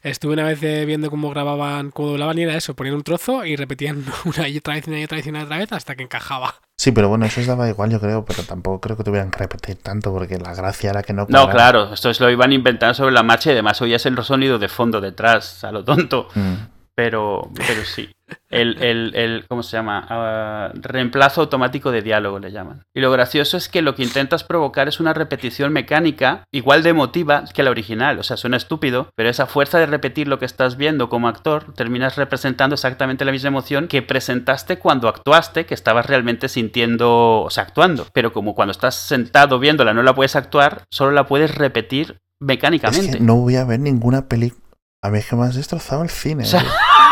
[0.03, 3.45] estuve una vez eh, viendo cómo grababan, cómo doblaban y era eso, ponían un trozo
[3.45, 5.73] y repetían una y otra vez, una y otra vez, y una y otra vez
[5.73, 6.61] hasta que encajaba.
[6.81, 9.39] Sí, pero bueno, eso os daba igual, yo creo, pero tampoco creo que tuvieran que
[9.41, 11.27] repetir tanto, porque la gracia era que no.
[11.29, 14.59] no, claro, esto es lo iban inventando sobre la marcha y además oías el sonido
[14.59, 16.29] de fondo detrás, a lo tonto.
[16.35, 16.55] Mm.
[16.95, 18.11] Pero, pero sí.
[18.49, 20.07] El, el, el- ¿cómo se llama?
[20.09, 22.83] Ah, reemplazo automático de diálogo le llaman.
[22.95, 26.91] Y lo gracioso es que lo que intentas provocar es una repetición mecánica igual de
[26.91, 28.19] emotiva que la original.
[28.19, 31.73] O sea, suena estúpido, pero esa fuerza de repetir lo que estás viendo como actor,
[31.75, 37.51] terminas representando exactamente la misma emoción que presentaste cuando actuaste, que estabas realmente sintiendo, o
[37.51, 38.07] sea, actuando.
[38.13, 42.19] Pero como cuando estás sentado viéndola no la puedes actuar, solo la puedes repetir Es
[42.41, 43.19] mecánicamente.
[43.19, 44.61] que no voy a ver ninguna película.
[45.03, 46.43] A mí es que me has destrozado el cine.
[46.43, 46.65] O sea.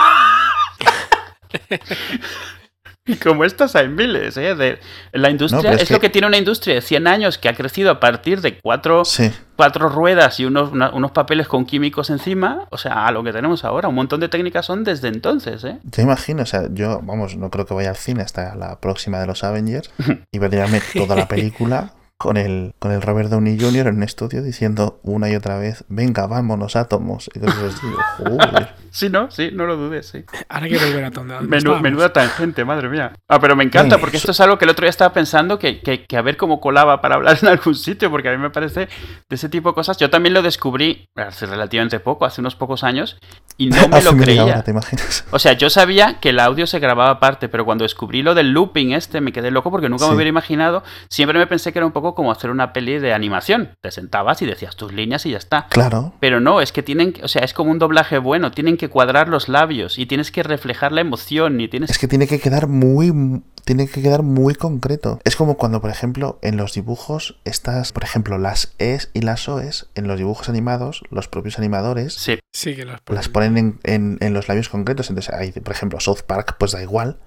[3.06, 4.54] Y como estas hay miles, ¿eh?
[4.54, 4.78] De,
[5.12, 7.54] la industria pero es, es lo que- tiene una industria de 100 años que ha
[7.54, 12.10] crecido a partir de cuatro, Sí, cuatro ruedas y unos, una- unos papeles con químicos
[12.10, 12.66] encima.
[12.70, 13.88] O sea, a lo que tenemos ahora.
[13.88, 15.78] Un montón de técnicas son desde entonces, ¿eh?
[15.90, 19.18] te imagino, o sea, yo, vamos, no creo que vaya al cine hasta la próxima
[19.20, 19.90] de los Avengers
[20.32, 23.86] y tirarme toda la película con el, con el Robert Downey Jr.
[23.86, 27.30] en un estudio diciendo una y otra vez, venga, vámonos, átomos.
[27.32, 27.86] Y cosas así.
[28.18, 28.74] Joder.
[28.90, 29.30] Sí, ¿no?
[29.30, 30.24] Sí, no lo dudes, sí.
[30.48, 31.82] Ahora hay que volver a donde estábamos.
[31.82, 33.12] menuda tangente, madre mía.
[33.28, 35.80] Ah, pero me encanta porque esto es algo que el otro día estaba pensando que,
[35.82, 38.48] que- que a ver cómo colaba para hablar en algún sitio, porque a mí me
[38.48, 39.98] parece de ese tipo de cosas.
[39.98, 43.18] Yo también lo descubrí hace relativamente poco, hace unos pocos años,
[43.58, 44.44] y no me lo creía.
[44.46, 45.26] hora, ¿te imaginas?
[45.32, 48.52] O sea, yo sabía que el audio se grababa aparte, pero cuando descubrí lo del
[48.52, 50.10] looping este me quedé loco porque nunca Sí.
[50.10, 50.82] me hubiera imaginado.
[51.10, 53.70] Siempre me pensé que era un poco como hacer una peli de animación.
[53.80, 55.66] Te sentabas y decías tus líneas y ya está.
[55.70, 58.76] Claro, Pero no, es que tienen, que- o sea, es como un doblaje bueno, tienen
[58.76, 62.26] que cuadrar los labios y tienes que reflejar la emoción y tienes es que tiene
[62.26, 65.20] que quedar muy tiene que quedar muy concreto.
[65.24, 69.46] Es como cuando, por ejemplo, en los dibujos estas, por ejemplo, las es y las
[69.46, 72.38] oes en los dibujos animados, los propios animadores Sí.
[72.54, 75.10] Sí, que los las ponen en, en- en los labios concretos.
[75.10, 77.18] Entonces, hay, por ejemplo, South Park, pues da igual.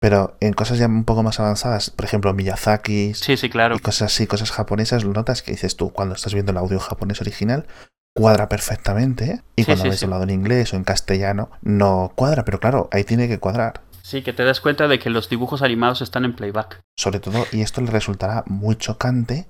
[0.00, 3.76] Pero en cosas ya un poco más avanzadas, por ejemplo, Miyazaki Sí, sí, claro.
[3.76, 6.78] y cosas así, cosas japonesas, lo notas que dices tú, cuando estás viendo el audio
[6.78, 7.66] japonés original,
[8.14, 9.24] cuadra perfectamente.
[9.24, 9.42] ¿eh?
[9.56, 13.04] Y Sí, cuando ves hablado en inglés o en castellano, no cuadra, pero claro, ahí
[13.04, 13.80] tiene que cuadrar.
[14.02, 16.80] Sí, que te das cuenta de que los dibujos animados están en playback.
[16.96, 19.46] Sobre todo, y esto le resultará muy chocante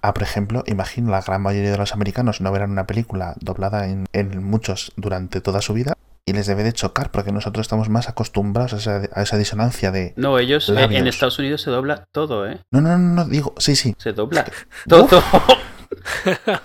[0.00, 3.88] a, por ejemplo, imagino la gran mayoría de los americanos no verán una película doblada
[3.88, 5.94] en, en muchos durante toda su vida.
[6.26, 9.90] Y les debe de chocar porque nosotros estamos más acostumbrados a esa, a esa disonancia
[9.90, 10.14] de...
[10.16, 11.06] No, ellos eh, en.
[11.06, 12.60] Estados Unidos se dobla todo, ¿eh?
[12.70, 13.94] No, no, no, no, digo, sí, sí.
[13.98, 14.46] Se dobla
[14.88, 15.22] todo.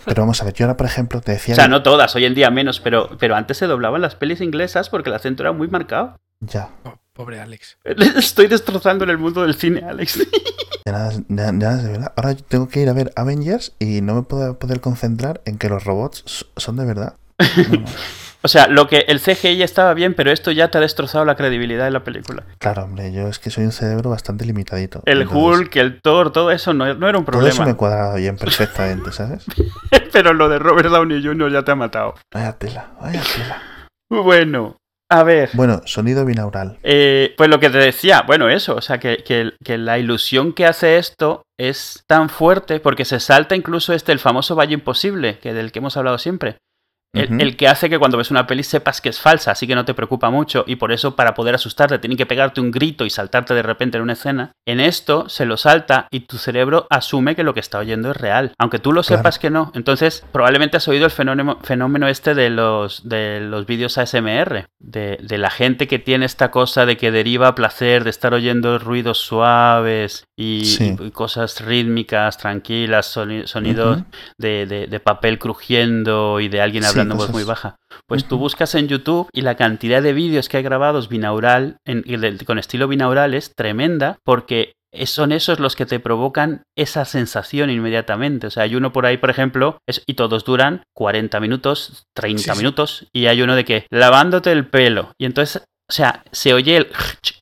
[0.06, 1.54] Pero vamos a ver, yo ahora, por ejemplo, te decía...
[1.54, 4.42] O sea, no todas, hoy en día menos, pero, pero antes se doblaban las pelis
[4.42, 6.18] inglesas porque el acento era muy marcado.
[6.42, 7.78] Ya, Oh, pobre Alex.
[8.18, 10.20] Estoy destrozando en el mundo del cine, Alex.
[10.86, 12.14] ya nada, ya, ya nada, de verdad.
[12.16, 15.58] Ahora yo tengo que ir a ver Avengers y no me puedo poder concentrar en
[15.58, 17.16] que los robots son de verdad.
[17.40, 17.86] No, no.
[18.42, 21.36] O sea, lo que el CGI estaba bien, pero esto ya te ha destrozado la
[21.36, 22.44] credibilidad de la película.
[22.58, 25.02] Claro, hombre, yo es que soy un cerebro bastante limitadito.
[25.06, 27.66] El Entonces, Hulk, el Thor, todo eso no, no era un Todo eso problema.
[27.66, 29.46] me cuadra bien perfectamente, ¿sabes?
[30.14, 31.52] Pero lo de Robert Downey Jr.
[31.52, 32.16] ya te ha matado.
[32.34, 33.62] Vaya tela, vaya tela.
[34.10, 34.78] Bueno,
[35.12, 35.50] a ver.
[35.54, 36.78] Bueno, sonido binaural.
[36.84, 40.54] Eh, pues lo que te decía, bueno, eso, o sea, que, que- que la ilusión
[40.54, 45.40] que hace esto es tan fuerte porque se salta incluso este, el famoso Valle Imposible,
[45.40, 46.58] que del que hemos hablado siempre.
[47.12, 49.84] El, que hace que cuando ves una peli sepas que es falsa, así que no
[49.84, 53.10] te preocupa mucho y por eso para poder asustarte tienen que pegarte un grito y
[53.10, 54.52] saltarte de repente en una escena.
[54.68, 58.18] En esto se lo salta y tu cerebro asume que lo que está oyendo es
[58.18, 59.18] real, aunque tú lo Claro.
[59.22, 59.72] sepas que no.
[59.74, 65.18] Entonces probablemente has oído el fenómeno, fenómeno este de los, de los vídeos ASMR, de,
[65.22, 69.18] de la gente que tiene esta cosa de que deriva placer de estar oyendo ruidos
[69.18, 70.96] suaves y, Sí.
[71.00, 74.04] y cosas rítmicas, tranquilas, soni- sonidos
[74.38, 77.76] de, de- de papel crujiendo y de alguien Sí, hablando en voz cosas- muy baja.
[78.08, 82.04] Pues tú buscas en YouTube y la cantidad de vídeos que hay grabados binaural, en-
[82.46, 84.74] con estilo binaural, es tremenda porque
[85.06, 88.48] son esos los que te provocan esa sensación inmediatamente.
[88.48, 92.42] O sea, hay uno por ahí, por ejemplo, es- y todos duran 40 minutos, 30
[92.42, 92.58] Sí, sí.
[92.58, 95.12] minutos, y hay uno de que lavándote el pelo.
[95.20, 96.88] Y entonces, o sea, se oye el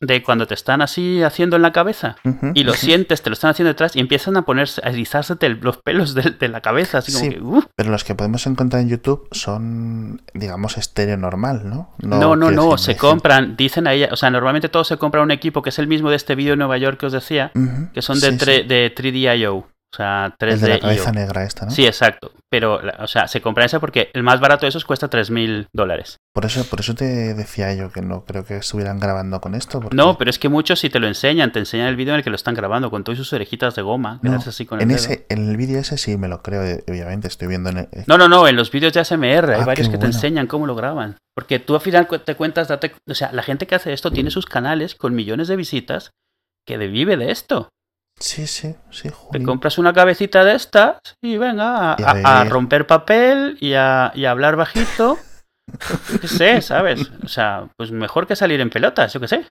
[0.00, 2.16] de cuando te están así haciendo en la cabeza
[2.54, 5.58] y lo sientes, te lo están haciendo detrás y empiezan a ponerse, a erizársete el-
[5.60, 7.30] los pelos de, de la cabeza, así como Sí.
[7.62, 7.68] que.
[7.74, 11.90] Pero los que podemos encontrar en YouTube son, digamos, estéreo normal, ¿no?
[11.98, 15.30] No, no, no, decir, se compran, dicen ahí, o sea, normalmente todos se compran un
[15.30, 17.50] equipo que es el mismo de este vídeo de Nueva York que os decía,
[17.94, 18.62] que son de, sí.
[18.68, 20.52] de 3D.io, o sea, 3D.
[20.54, 21.70] El de la cabeza negra esta, ¿no?
[21.70, 22.32] Sí, exacto.
[22.50, 26.16] Pero, o sea, se compra ese porque el más barato de esos cuesta 3.000 dólares.
[26.34, 29.80] Por eso, por eso te decía yo que no creo que estuvieran grabando con esto.
[29.80, 32.18] porque No, pero es que muchos si te lo enseñan, te enseñan el vídeo en
[32.18, 34.64] el que lo están grabando con todas sus orejitas de goma, que No, haces así
[34.66, 34.98] con el en dedo.
[34.98, 37.88] ese, en el vídeo ese sí me lo creo, eh, obviamente, estoy viendo en el-
[37.92, 40.06] eh, No, no, no, en los vídeos de ASMR hay Ah, varios qué que te
[40.06, 41.16] enseñan cómo lo graban.
[41.34, 44.30] Porque tú al final te cuentas, date, o sea, la gente que hace esto tiene
[44.30, 46.10] sus canales con millones de visitas
[46.66, 47.68] que vive de esto.
[48.22, 53.58] Sí, sí, sí, Te compras una cabecita de estas y venga a, Y romper papel
[53.60, 55.18] y a, y a hablar bajito.
[56.12, 57.10] Yo qué sé, ¿sabes?
[57.24, 59.46] O sea, pues mejor que salir en pelotas, yo qué sé.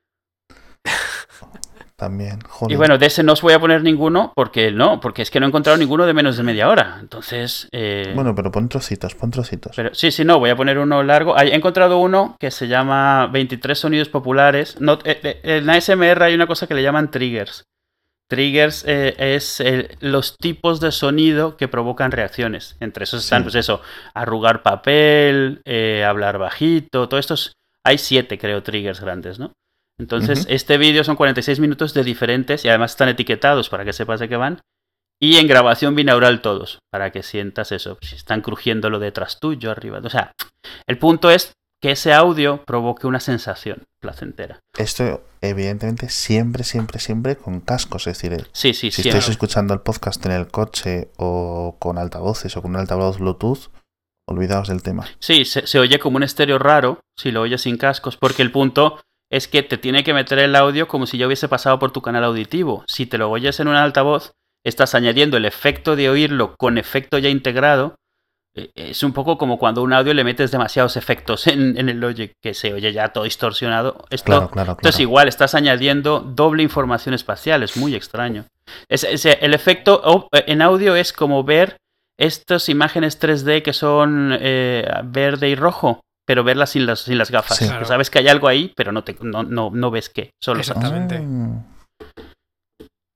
[1.97, 2.77] También, Y jolín.
[2.77, 5.45] bueno, de ese no os voy a poner ninguno porque no, porque es que no
[5.45, 6.97] he encontrado ninguno de menos de media hora.
[6.99, 9.73] Entonces, eh, Bueno, pero pon trocitos, pon trocitos.
[9.75, 11.37] Pero sí, sí, no, voy a poner uno largo.
[11.37, 14.79] He encontrado uno que se llama 23 sonidos populares.
[14.79, 17.65] No, eh, eh, en ASMR hay una cosa que le llaman triggers.
[18.31, 22.77] Triggers eh, es el- los tipos de sonido que provocan reacciones.
[22.79, 23.43] Entre esos están, Sí.
[23.43, 23.81] pues eso,
[24.13, 27.53] arrugar papel, eh, hablar bajito, todos estos.
[27.85, 29.51] Hay siete, creo, triggers grandes, ¿no?
[29.99, 30.53] Entonces, Ujú.
[30.53, 34.29] este vídeo son 46 minutos de diferentes y además están etiquetados para que sepas de
[34.29, 34.61] qué van.
[35.21, 37.97] Y en grabación binaural todos, para que sientas eso.
[38.01, 39.99] Si están crujiendo lo detrás tuyo, arriba.
[40.01, 40.31] O sea,
[40.87, 44.59] el punto es que ese audio provoque una sensación placentera.
[44.77, 48.07] Esto, evidentemente, siempre, siempre, siempre con cascos.
[48.07, 49.19] Es decir, Sí, sí, si siempre.
[49.19, 53.69] estáis escuchando el podcast en el coche o con altavoces o con un altavoz Bluetooth,
[54.27, 55.07] olvidaos del tema.
[55.19, 58.51] Sí, se, se oye como un estéreo raro si lo oyes sin cascos, porque el
[58.51, 61.91] punto es que te tiene que meter el audio como si ya hubiese pasado por
[61.91, 62.83] tu canal auditivo.
[62.87, 67.17] Si te lo oyes en un altavoz, estás añadiendo el efecto de oírlo con efecto
[67.17, 67.95] ya integrado.
[68.55, 71.89] Eh, Es un poco como cuando a un audio le metes demasiados efectos en, en
[71.89, 74.05] el Logic, que se oye ya todo distorsionado.
[74.09, 75.01] Esto, Claro, claro, esto es claro.
[75.03, 78.45] igual, estás añadiendo doble información espacial, es muy extraño.
[78.89, 81.77] Es- es- el efecto au- en audio es como ver
[82.19, 87.31] estas imágenes 3D que son eh, verde y rojo, pero verlas sin las, sin las
[87.31, 87.57] gafas.
[87.57, 87.65] Sí.
[87.65, 87.79] Claro.
[87.79, 90.29] Que Sabes que hay algo ahí, pero no, te, no, no, no ves qué.
[90.39, 90.59] Solo.
[90.59, 91.15] Exactamente.
[91.17, 91.63] Ah,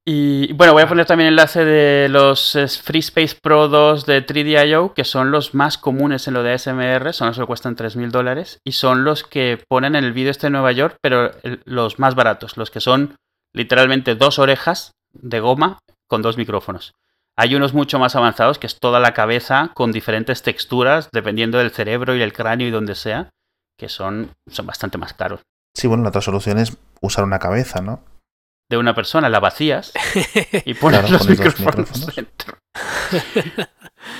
[0.07, 4.23] y bueno, voy a poner también enlace de los eh, Free Space Pro 2 de
[4.23, 8.11] 3D.io, que son los más comunes en lo de ASMR, son los que cuestan 3.000
[8.11, 11.31] dólares, y son los que ponen en el vídeo este de Nueva York, pero
[11.63, 13.15] los más baratos, los que son
[13.51, 16.93] literalmente dos orejas de goma con dos micrófonos.
[17.35, 21.71] Hay unos mucho más avanzados, que es toda la cabeza con diferentes texturas, dependiendo del
[21.71, 23.31] cerebro y el cráneo y donde sea,
[23.75, 25.41] que son, son bastante más caros.
[25.73, 28.01] Sí, bueno, la otra solución es usar una cabeza, ¿no?
[28.69, 29.93] De una persona la vacías
[30.65, 32.15] y pones Claro, los micrófonos micrófonos.
[32.15, 32.57] dentro.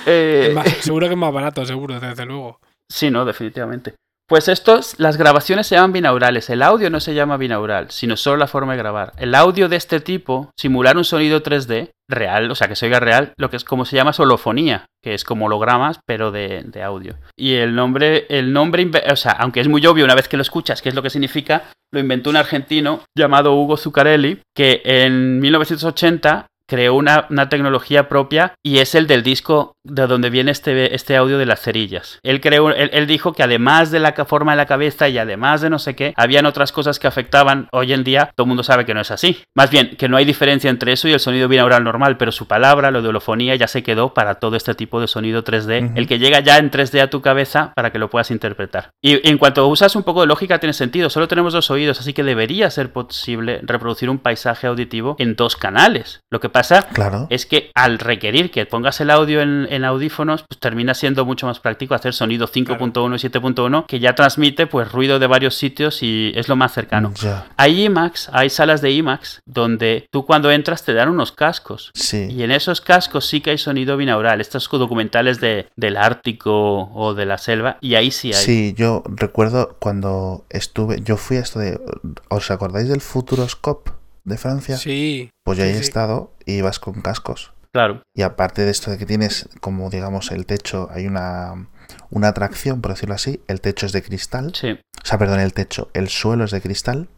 [0.06, 2.58] Eh, más- seguro que es más barato, seguro, desde luego.
[2.90, 3.94] sí, no, definitivamente.
[4.28, 6.50] Pues estos, las grabaciones se llaman binaurales.
[6.50, 9.12] El audio no se llama binaural, sino solo la forma de grabar.
[9.18, 12.98] El audio de este tipo, simular un sonido 3D real, o sea, que se oiga
[12.98, 16.82] real, lo que es como se llama solofonía, que es como hologramas, pero de, de
[16.82, 17.14] audio.
[17.36, 20.42] Y el nombre, el nombre, o sea, aunque es muy obvio una vez que lo
[20.42, 25.38] escuchas qué es lo que significa, lo inventó un argentino llamado Hugo Zuccarelli, que en
[25.38, 30.94] 1980 creó una, una tecnología propia y es el del disco de donde viene este,
[30.94, 32.18] este audio de las cerillas.
[32.22, 35.60] Él, creó, él, él dijo que además de la forma de la cabeza y además
[35.60, 37.68] de no sé qué, habían otras cosas que afectaban.
[37.72, 39.42] Hoy en día todo el mundo sabe que no es así.
[39.54, 42.48] Más bien, que no hay diferencia entre eso y el sonido binaural normal, pero su
[42.48, 45.92] palabra, lo de holofonía, ya se quedó para todo este tipo de sonido 3D, Ujú.
[45.98, 48.90] el que llega ya en 3D a tu cabeza para que lo puedas interpretar.
[49.02, 51.10] Y en cuanto usas un poco de lógica, tiene sentido.
[51.10, 55.56] Solo tenemos dos oídos, así que debería ser posible reproducir un paisaje auditivo en dos
[55.56, 56.20] canales.
[56.30, 57.26] Lo que pasa Claro.
[57.30, 61.46] es que al requerir que pongas el audio en, en audífonos, pues termina siendo mucho
[61.46, 66.02] más práctico hacer sonido 5.1 y 7.1, que ya transmite pues ruido de varios sitios
[66.02, 67.12] y es lo más cercano.
[67.14, 67.46] Ya.
[67.56, 71.90] Hay IMAX, hay salas de IMAX donde tú cuando entras te dan unos cascos.
[71.94, 72.28] Sí.
[72.30, 77.14] Y en esos cascos sí que hay sonido binaural, estos documentales de, del Ártico o
[77.14, 78.42] de la selva, y ahí sí hay.
[78.44, 81.80] Sí, yo recuerdo cuando estuve, yo fui a esto de,
[82.28, 83.92] ¿os acordáis del Futuroscope
[84.26, 84.76] de Francia?
[84.76, 85.30] Sí.
[85.44, 85.80] Pues yo sí, he sí.
[85.80, 87.52] estado y ibas con cascos.
[87.72, 88.02] Claro.
[88.14, 91.68] Y aparte de esto de que tienes, como digamos, el techo, hay una,
[92.10, 94.52] una atracción, por decirlo así, el techo es de cristal.
[94.54, 94.70] Sí.
[94.72, 97.08] O sea, perdón, el techo, el suelo es de cristal.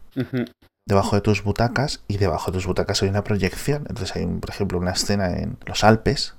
[0.87, 3.85] Debajo de tus butacas y debajo de tus butacas hay una proyección.
[3.89, 6.35] Entonces hay, un- por ejemplo, una escena en los Alpes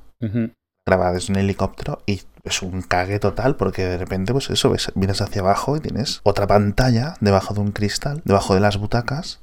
[0.87, 4.91] grabada desde un helicóptero y es un cague total porque de repente, pues eso, ves,
[4.97, 9.41] miras hacia abajo y tienes otra pantalla debajo de un cristal, debajo de las butacas.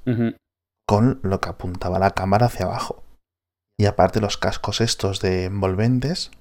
[0.88, 3.03] Con lo que apuntaba la cámara hacia abajo.
[3.79, 6.31] Y aparte los cascos estos de envolventes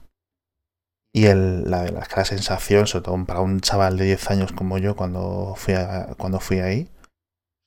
[1.15, 4.79] y el, la, la, la sensación, sobre todo para un chaval de 10 años como
[4.79, 6.89] yo cuando fui, a- cuando fui ahí,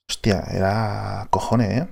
[0.08, 1.88] hostia, era cojones, ¿eh?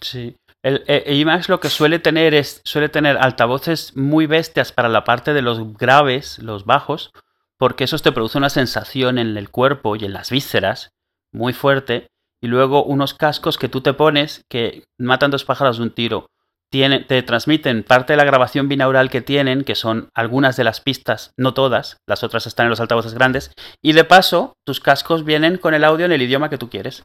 [0.00, 0.36] Sí.
[0.62, 5.32] El, IMAX lo que suele tener es suele tener altavoces muy bestias para la parte
[5.32, 7.12] de los graves, los bajos,
[7.58, 10.90] porque eso te produce una sensación en el cuerpo y en las vísceras
[11.32, 12.08] muy fuerte,
[12.40, 16.26] y luego unos cascos que tú te pones que matan dos pájaros de un tiro.
[16.70, 20.80] Tienen, te transmiten parte de la grabación binaural que tienen, que son algunas de las
[20.80, 25.24] pistas, no todas, las otras están en los altavoces grandes, y de paso, tus cascos
[25.24, 27.04] vienen con el audio en el idioma que tú quieres.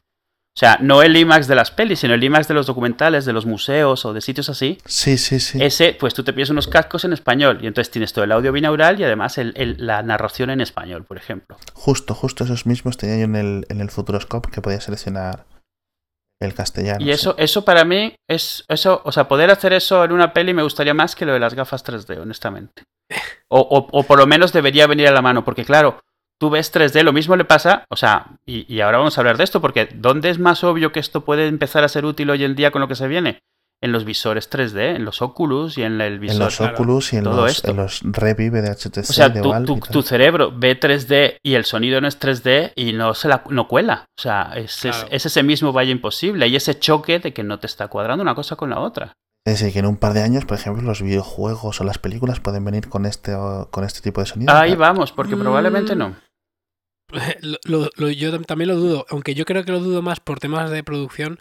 [0.56, 3.32] O sea, no el IMAX de las pelis, sino el IMAX de los documentales, de
[3.32, 4.78] los museos o de sitios así.
[4.84, 5.58] Sí, sí, sí.
[5.60, 8.52] Ese, pues tú te pides unos cascos en español y entonces tienes todo el audio
[8.52, 11.56] binaural y además el- el- la narración en español, por ejemplo.
[11.72, 15.44] Justo, justo esos mismos tenía yo en el, en el Futuroscope que podía seleccionar
[16.40, 17.00] el castellano.
[17.00, 17.10] Y sí.
[17.10, 20.62] eso, eso para mí es eso, o sea, poder hacer eso en una peli me
[20.62, 22.84] gustaría más que lo de las gafas 3D, honestamente.
[23.48, 25.98] O, o- o por lo menos debería venir a la mano, porque claro,
[26.44, 29.38] tú ves 3D, lo mismo le pasa, o sea, y, y ahora vamos a hablar
[29.38, 32.44] de esto, porque ¿dónde es más obvio que esto puede empezar a ser útil hoy
[32.44, 33.38] en día con lo que se viene?
[33.82, 36.34] En los visores 3D, en los Oculus y en el visor.
[36.36, 37.70] en los claro, Oculus y en todo los, esto.
[37.70, 39.90] en los Revive de HTC O sea, de tu, Valve tu- y tal.
[39.90, 43.66] tu cerebro ve 3D y el sonido no es 3D y no se la no
[43.66, 44.04] cuela.
[44.18, 45.08] O sea, es, es- Claro.
[45.10, 48.34] es ese mismo valle imposible y ese choque de que no te está cuadrando una
[48.34, 49.14] cosa con la otra.
[49.46, 52.40] Es decir, que en un par de años, por ejemplo, los videojuegos o las películas
[52.40, 54.54] pueden venir con este, o- con este tipo de sonido.
[54.54, 55.40] Ahí vamos, porque Mm.
[55.40, 56.16] probablemente no.
[57.42, 60.20] Lo- lo- lo- yo tam- también lo dudo, aunque yo creo que lo dudo más
[60.20, 61.38] por temas de producción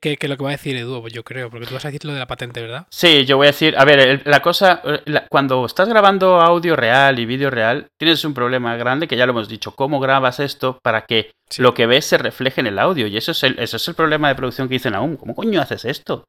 [0.00, 2.06] que, que lo que va a decir Edu, yo creo, porque tú vas a decir
[2.06, 2.86] lo de la patente, ¿verdad?
[2.90, 6.40] Sí, yo voy a decir, a ver, el- la cosa, eh, la- cuando estás grabando
[6.40, 10.00] audio real y vídeo real, tienes un problema grande que ya lo hemos dicho, cómo
[10.00, 11.60] grabas esto para que Sí.
[11.60, 13.94] lo que ves se refleje en el audio y eso es el, eso es el
[13.94, 16.24] problema de producción que dicen aún, ¿cómo coño haces esto?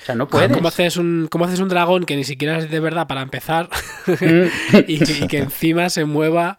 [0.00, 0.52] O sea, no puedes.
[0.52, 3.70] ¿Cómo haces, un, ¿Cómo haces un dragón que ni siquiera es de verdad para empezar
[4.06, 4.12] Mm.
[4.86, 6.58] y, que- y que encima se mueva?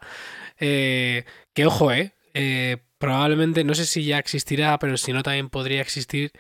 [0.60, 1.24] eh,
[1.58, 5.82] que ojo, eh, eh, Probablemente, no sé si ya existirá, pero si no también podría
[5.82, 6.32] existir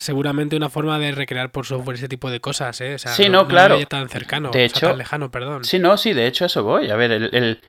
[0.00, 2.94] seguramente una forma de recrear por software ese tipo de cosas, ¿eh?
[2.96, 3.78] O sea, Sí, no, claro.
[3.86, 5.62] tan cercano, De o sea, hecho- tan lejano, perdón.
[5.64, 6.90] Sí, no, sí, de hecho eso voy.
[6.90, 7.60] A ver, el, el-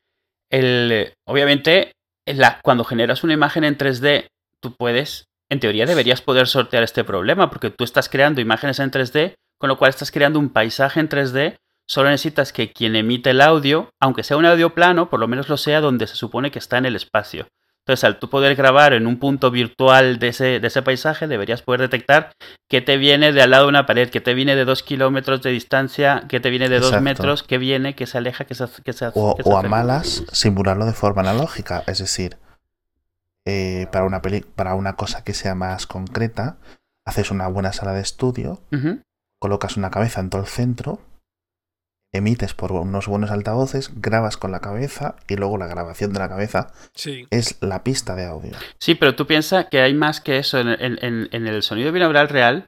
[0.52, 1.92] el- obviamente,
[2.26, 4.26] la- cuando generas una imagen en 3D,
[4.60, 8.90] tú puedes, en teoría deberías poder sortear este problema, porque tú estás creando imágenes en
[8.90, 11.56] 3D, con lo cual estás creando un paisaje en 3D,
[11.88, 15.50] solo necesitas que quien emite el audio, aunque sea un audio plano, por lo menos
[15.50, 17.48] lo sea donde se supone que está en el espacio.
[17.86, 21.62] Entonces, al tú poder grabar en un punto virtual de ese, de ese paisaje, deberías
[21.62, 22.32] poder detectar
[22.70, 25.42] qué te viene de al lado de una pared, qué te viene de dos kilómetros
[25.42, 28.68] de distancia, qué te viene de dos metros, qué viene, qué se aleja, qué se,
[28.68, 31.84] se, O, qué se o a malas, simularlo de forma analógica.
[31.86, 32.38] Es decir,
[33.46, 36.60] eh, para, una peli para una cosa que sea más concreta,
[37.06, 38.62] haces una buena sala de estudio,
[39.40, 41.02] colocas una cabeza en todo el centro,
[42.14, 46.30] emites por unos buenos altavoces, grabas con la cabeza y luego la grabación de la
[46.30, 47.26] cabeza Sí.
[47.32, 48.52] es la pista de audio.
[48.80, 50.60] Sí, pero tú piensas que hay más que eso.
[50.60, 52.68] En, en- en- en el sonido binaural real,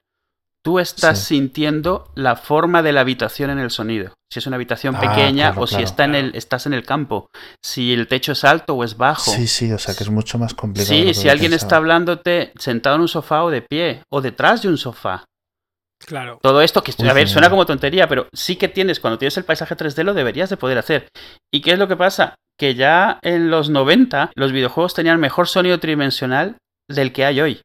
[0.64, 1.36] tú estás Sí.
[1.36, 4.14] sintiendo la forma de la habitación en el sonido.
[4.32, 5.86] Si es una habitación Ah, pequeña claro, o si claro.
[5.86, 7.30] está en el, estás en el campo.
[7.64, 9.30] Si el techo es alto o es bajo.
[9.32, 10.88] Sí, sí, o sea que es mucho más complicado.
[10.98, 14.70] Sí, si alguien está hablándote sentado en un sofá o de pie o detrás de
[14.70, 15.24] un sofá.
[16.06, 16.40] Claro.
[16.42, 19.44] Todo esto que, a ver, suena como tontería, pero sí que tienes, cuando tienes el
[19.44, 21.08] paisaje 3D lo deberías de poder hacer.
[21.52, 22.36] ¿Y qué es lo que pasa?
[22.60, 26.58] Que ya en los 90 los videojuegos tenían mejor sonido tridimensional
[26.90, 27.62] del que hay hoy,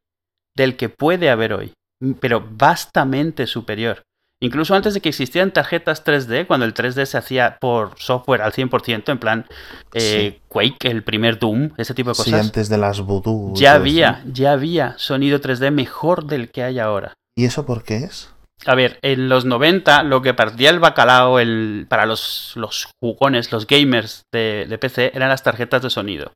[0.56, 1.72] del que puede haber hoy,
[2.20, 4.02] pero vastamente superior.
[4.42, 8.52] Incluso antes de que existieran tarjetas 3D, cuando el 3D se hacía por software al
[8.52, 9.46] 100%, en plan
[9.92, 13.52] eh, Quake, el primer Doom, ese tipo de Sí, cosas, antes de las voodoo.
[13.54, 17.12] ya había, ya había sonido 3D mejor del que hay ahora.
[17.40, 18.30] ¿Y eso por qué es?
[18.66, 23.50] A ver, en los 90 lo que partía el bacalao el- para los, los jugones,
[23.52, 26.32] los gamers de, de PC, eran las tarjetas de sonido.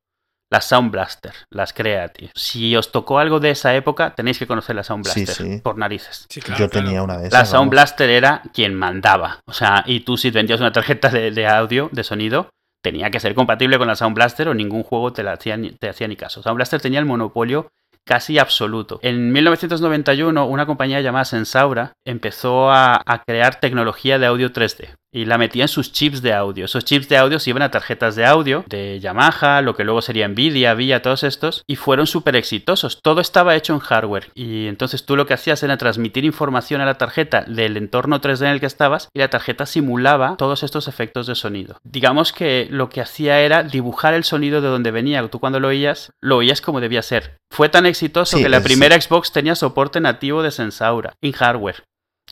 [0.51, 2.31] Las Sound Blaster, las Creative.
[2.35, 5.61] Si os tocó algo de esa época, tenéis que conocer la Sound Sí, Blaster sí.
[5.63, 6.27] por narices.
[6.31, 6.87] Sí, claro, Yo claro.
[6.87, 7.33] tenía una de esas.
[7.41, 7.71] La Sound vamos.
[7.71, 9.41] Blaster era quien mandaba.
[9.47, 12.49] O sea, y tú si vendías una tarjeta de, de audio, de sonido,
[12.83, 15.73] tenía que ser compatible con la Sound Blaster o ningún juego te, la hacía, ni-
[15.73, 16.43] te hacía ni caso.
[16.43, 17.69] Sound Blaster tenía el monopolio
[18.05, 19.01] casi absoluto.
[19.03, 25.39] En 1991, una compañía llamada Sensaura empezó a, crear tecnología de audio 3D y la
[25.39, 26.65] metía en sus chips de audio.
[26.65, 30.03] Esos chips de audio se iban a tarjetas de audio de Yamaha, lo que luego
[30.03, 32.99] sería Nvidia, Via, todos estos, y fueron súper exitosos.
[33.01, 36.85] Todo estaba hecho en hardware y entonces tú lo que hacías era transmitir información a
[36.85, 40.89] la tarjeta del entorno 3D en el que estabas y la tarjeta simulaba todos estos
[40.89, 41.79] efectos de sonido.
[41.85, 45.27] Digamos que lo que hacía era dibujar el sonido de donde venía.
[45.29, 47.39] Tú cuando lo oías, lo oías como debía ser.
[47.51, 51.85] Fue tan exitoso Sí, que la primera Xbox tenía soporte nativo de Sensaura en hardware.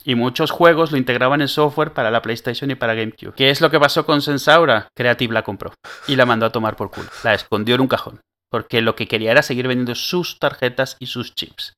[0.05, 3.34] Y muchos juegos lo integraban en software para la PlayStation y para GameCube.
[3.34, 4.88] ¿Qué es lo que pasó con Sensaura?
[4.94, 5.72] Creative la compró
[6.09, 7.09] y la mandó a tomar por culo.
[7.24, 8.20] La escondió en un cajón.
[8.53, 11.72] Porque lo que quería era seguir vendiendo sus tarjetas y sus chips.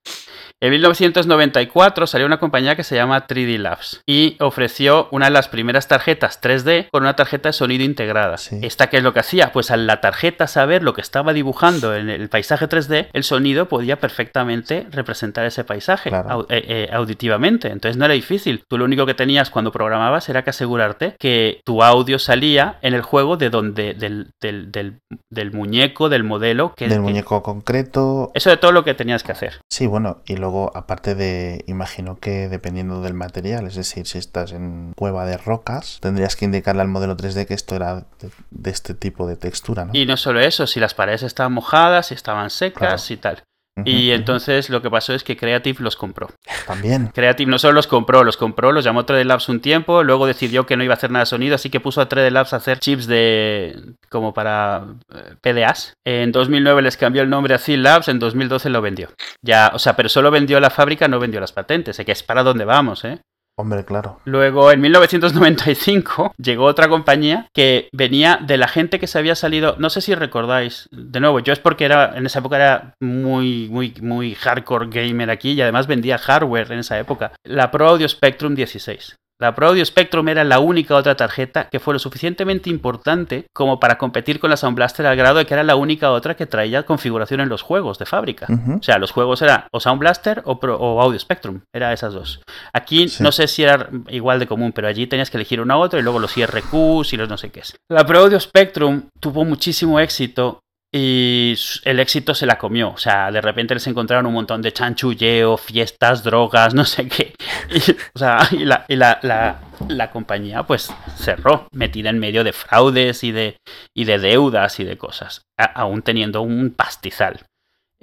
[0.60, 5.48] En 1994 salió una compañía que se llama 3D Labs y ofreció una de las
[5.48, 8.36] primeras tarjetas 3D con una tarjeta de sonido integrada.
[8.38, 8.58] Sí.
[8.62, 9.52] ¿Esta qué es lo que hacía?
[9.52, 13.68] Pues al la tarjeta saber lo que estaba dibujando en el paisaje 3D, el sonido
[13.68, 16.46] podía perfectamente representar ese paisaje Claro.
[16.50, 17.68] eh, eh, auditivamente.
[17.68, 18.64] Entonces no era difícil.
[18.68, 22.94] Tú lo único que tenías cuando programabas era que asegurarte que tu audio salía en
[22.94, 24.98] el juego de donde del, del, del-
[25.30, 26.63] del muñeco, del modelo.
[26.74, 28.30] Que, Del que- muñeco concreto.
[28.34, 29.60] Eso de todo lo que tenías que hacer.
[29.70, 34.52] Sí, bueno, y luego aparte de, imagino que dependiendo del material, es decir, si estás
[34.52, 38.70] en cueva de rocas, tendrías que indicarle al modelo 3D que esto era de, de
[38.70, 39.90] este tipo de textura, ¿no?
[39.94, 43.14] Y no solo eso, si las paredes estaban mojadas, si estaban secas Claro.
[43.14, 43.42] y tal.
[43.84, 46.28] Y entonces lo que pasó es que Creative los compró.
[46.66, 47.08] También.
[47.14, 50.64] Creative no solo los compró, los compró, los llamó 3D Labs un tiempo, luego decidió
[50.64, 52.56] que no iba a hacer nada de sonido, así que puso a 3D Labs a
[52.56, 55.94] hacer chips de como para eh, PDAs.
[56.04, 59.08] En 2009 les cambió el nombre a Zill Labs, en 2012 lo vendió.
[59.42, 62.44] Ya, o sea, pero solo vendió la fábrica, no vendió las patentes, que es para
[62.44, 63.22] dónde vamos, ¿eh?
[63.56, 64.20] Hombre, claro.
[64.24, 69.76] Luego, en 1995, llegó otra compañía que venía de la gente que se había salido.
[69.78, 70.88] No sé si recordáis.
[70.90, 75.30] De nuevo, yo es porque era en esa época era muy, muy, muy hardcore gamer
[75.30, 77.32] aquí y además vendía hardware en esa época.
[77.44, 79.16] La Pro Audio Spectrum 16.
[79.40, 83.80] La Pro Audio Spectrum era la única otra tarjeta que fue lo suficientemente importante como
[83.80, 86.46] para competir con la Sound Blaster al grado de que era la única otra que
[86.46, 88.46] traía configuración en los juegos de fábrica.
[88.78, 91.62] O sea, los juegos eran o Sound Blaster o, Pro- o Audio Spectrum.
[91.74, 92.40] Era esas dos.
[92.72, 93.22] Aquí Sí.
[93.24, 95.98] no sé si era igual de común, pero allí tenías que elegir una u otra
[95.98, 97.74] y luego los IRQs y los no sé qué es.
[97.90, 100.60] La Pro Audio Spectrum tuvo muchísimo éxito
[100.96, 102.90] y el éxito se la comió.
[102.90, 107.34] O sea, de repente les encontraron un montón de chanchulleo, fiestas, drogas, no sé qué.
[107.70, 112.44] Y, o sea, y la, y la, la- la compañía pues cerró, metida en medio
[112.44, 113.56] de fraudes y de,
[113.92, 117.40] y de deudas y de cosas, aún teniendo un pastizal.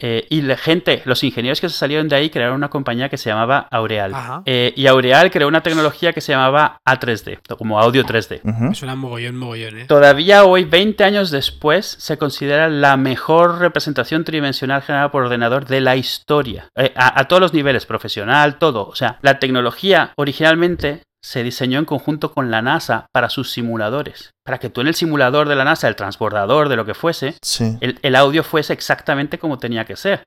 [0.02, 3.18] Eh, y la gente, los ingenieros que se salieron de ahí crearon una compañía que
[3.18, 4.14] se llamaba Aureal.
[4.46, 8.42] Eh, y Aureal creó una tecnología que se llamaba A3D, como audio 3D.
[8.44, 8.64] Ujú.
[8.64, 9.86] Me suena mogollón, mogollón, ¿eh?
[9.86, 15.82] Todavía hoy, 20 años después, se considera la mejor representación tridimensional generada por ordenador de
[15.82, 16.68] la historia.
[16.76, 18.88] Eh, a, a todos los niveles, profesional, todo.
[18.88, 24.32] O sea, la tecnología originalmente se diseñó en conjunto con la NASA para sus simuladores.
[24.44, 27.36] Para que tú en el simulador de la NASA, el transbordador, de lo que fuese,
[27.44, 27.78] Sí.
[27.82, 30.24] el, el audio fuese exactamente como tenía que ser.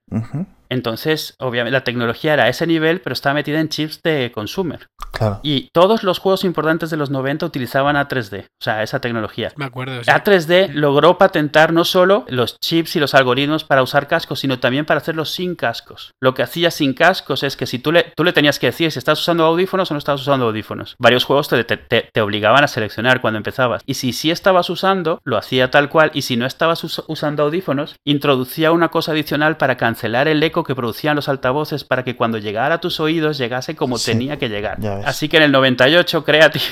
[0.70, 4.86] Entonces, obviamente, la tecnología era a ese nivel, pero estaba metida en chips de consumer.
[5.12, 5.38] Claro.
[5.42, 9.52] Y todos los juegos importantes de los 90 utilizaban A3D, o sea, esa tecnología.
[9.56, 10.02] Me acuerdo.
[10.02, 10.10] sí.
[10.10, 14.84] A3D logró patentar no solo los chips y los algoritmos para usar cascos, sino también
[14.86, 16.10] para hacerlos sin cascos.
[16.20, 18.90] Lo que hacía sin cascos es que si tú le, tú le tenías que decir
[18.90, 20.96] si estás usando audífonos o no estás usando audífonos.
[20.98, 23.82] Varios juegos te- te obligaban a seleccionar cuando empezabas.
[23.86, 26.10] Y si sí estabas usando, lo hacía tal cual.
[26.14, 30.62] Y si no estabas us- usando audífonos, introducía una cosa adicional para cancelar el eco
[30.64, 34.38] que producían los altavoces para que cuando llegara a tus oídos llegase como Sí, tenía
[34.38, 34.78] que llegar.
[35.04, 36.64] Así que en el 98 Creative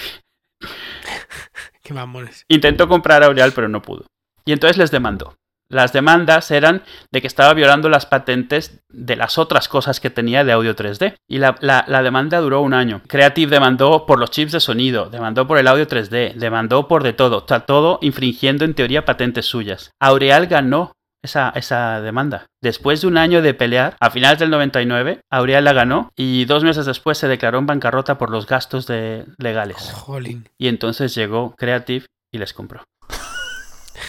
[1.82, 2.44] Qué mamones.
[2.48, 4.06] Intentó comprar a Aureal, pero no pudo.
[4.44, 5.34] Y entonces les demandó.
[5.72, 10.44] Las demandas eran de que estaba violando las patentes de las otras cosas que tenía
[10.44, 11.14] de audio 3D.
[11.26, 13.00] Y la, la- la demanda duró un año.
[13.08, 17.14] Creative demandó por los chips de sonido, demandó por el audio 3D, demandó por de
[17.14, 17.44] todo.
[17.44, 19.90] Todo infringiendo en teoría patentes suyas.
[19.98, 20.92] Aureal ganó
[21.24, 22.46] esa, esa demanda.
[22.60, 26.64] Después de un año de pelear, a finales del 99, Aureal la ganó y dos
[26.64, 29.78] meses después se declaró en bancarrota por los gastos de, legales.
[29.94, 30.48] Jolín.
[30.58, 32.82] Y entonces llegó Creative y les compró.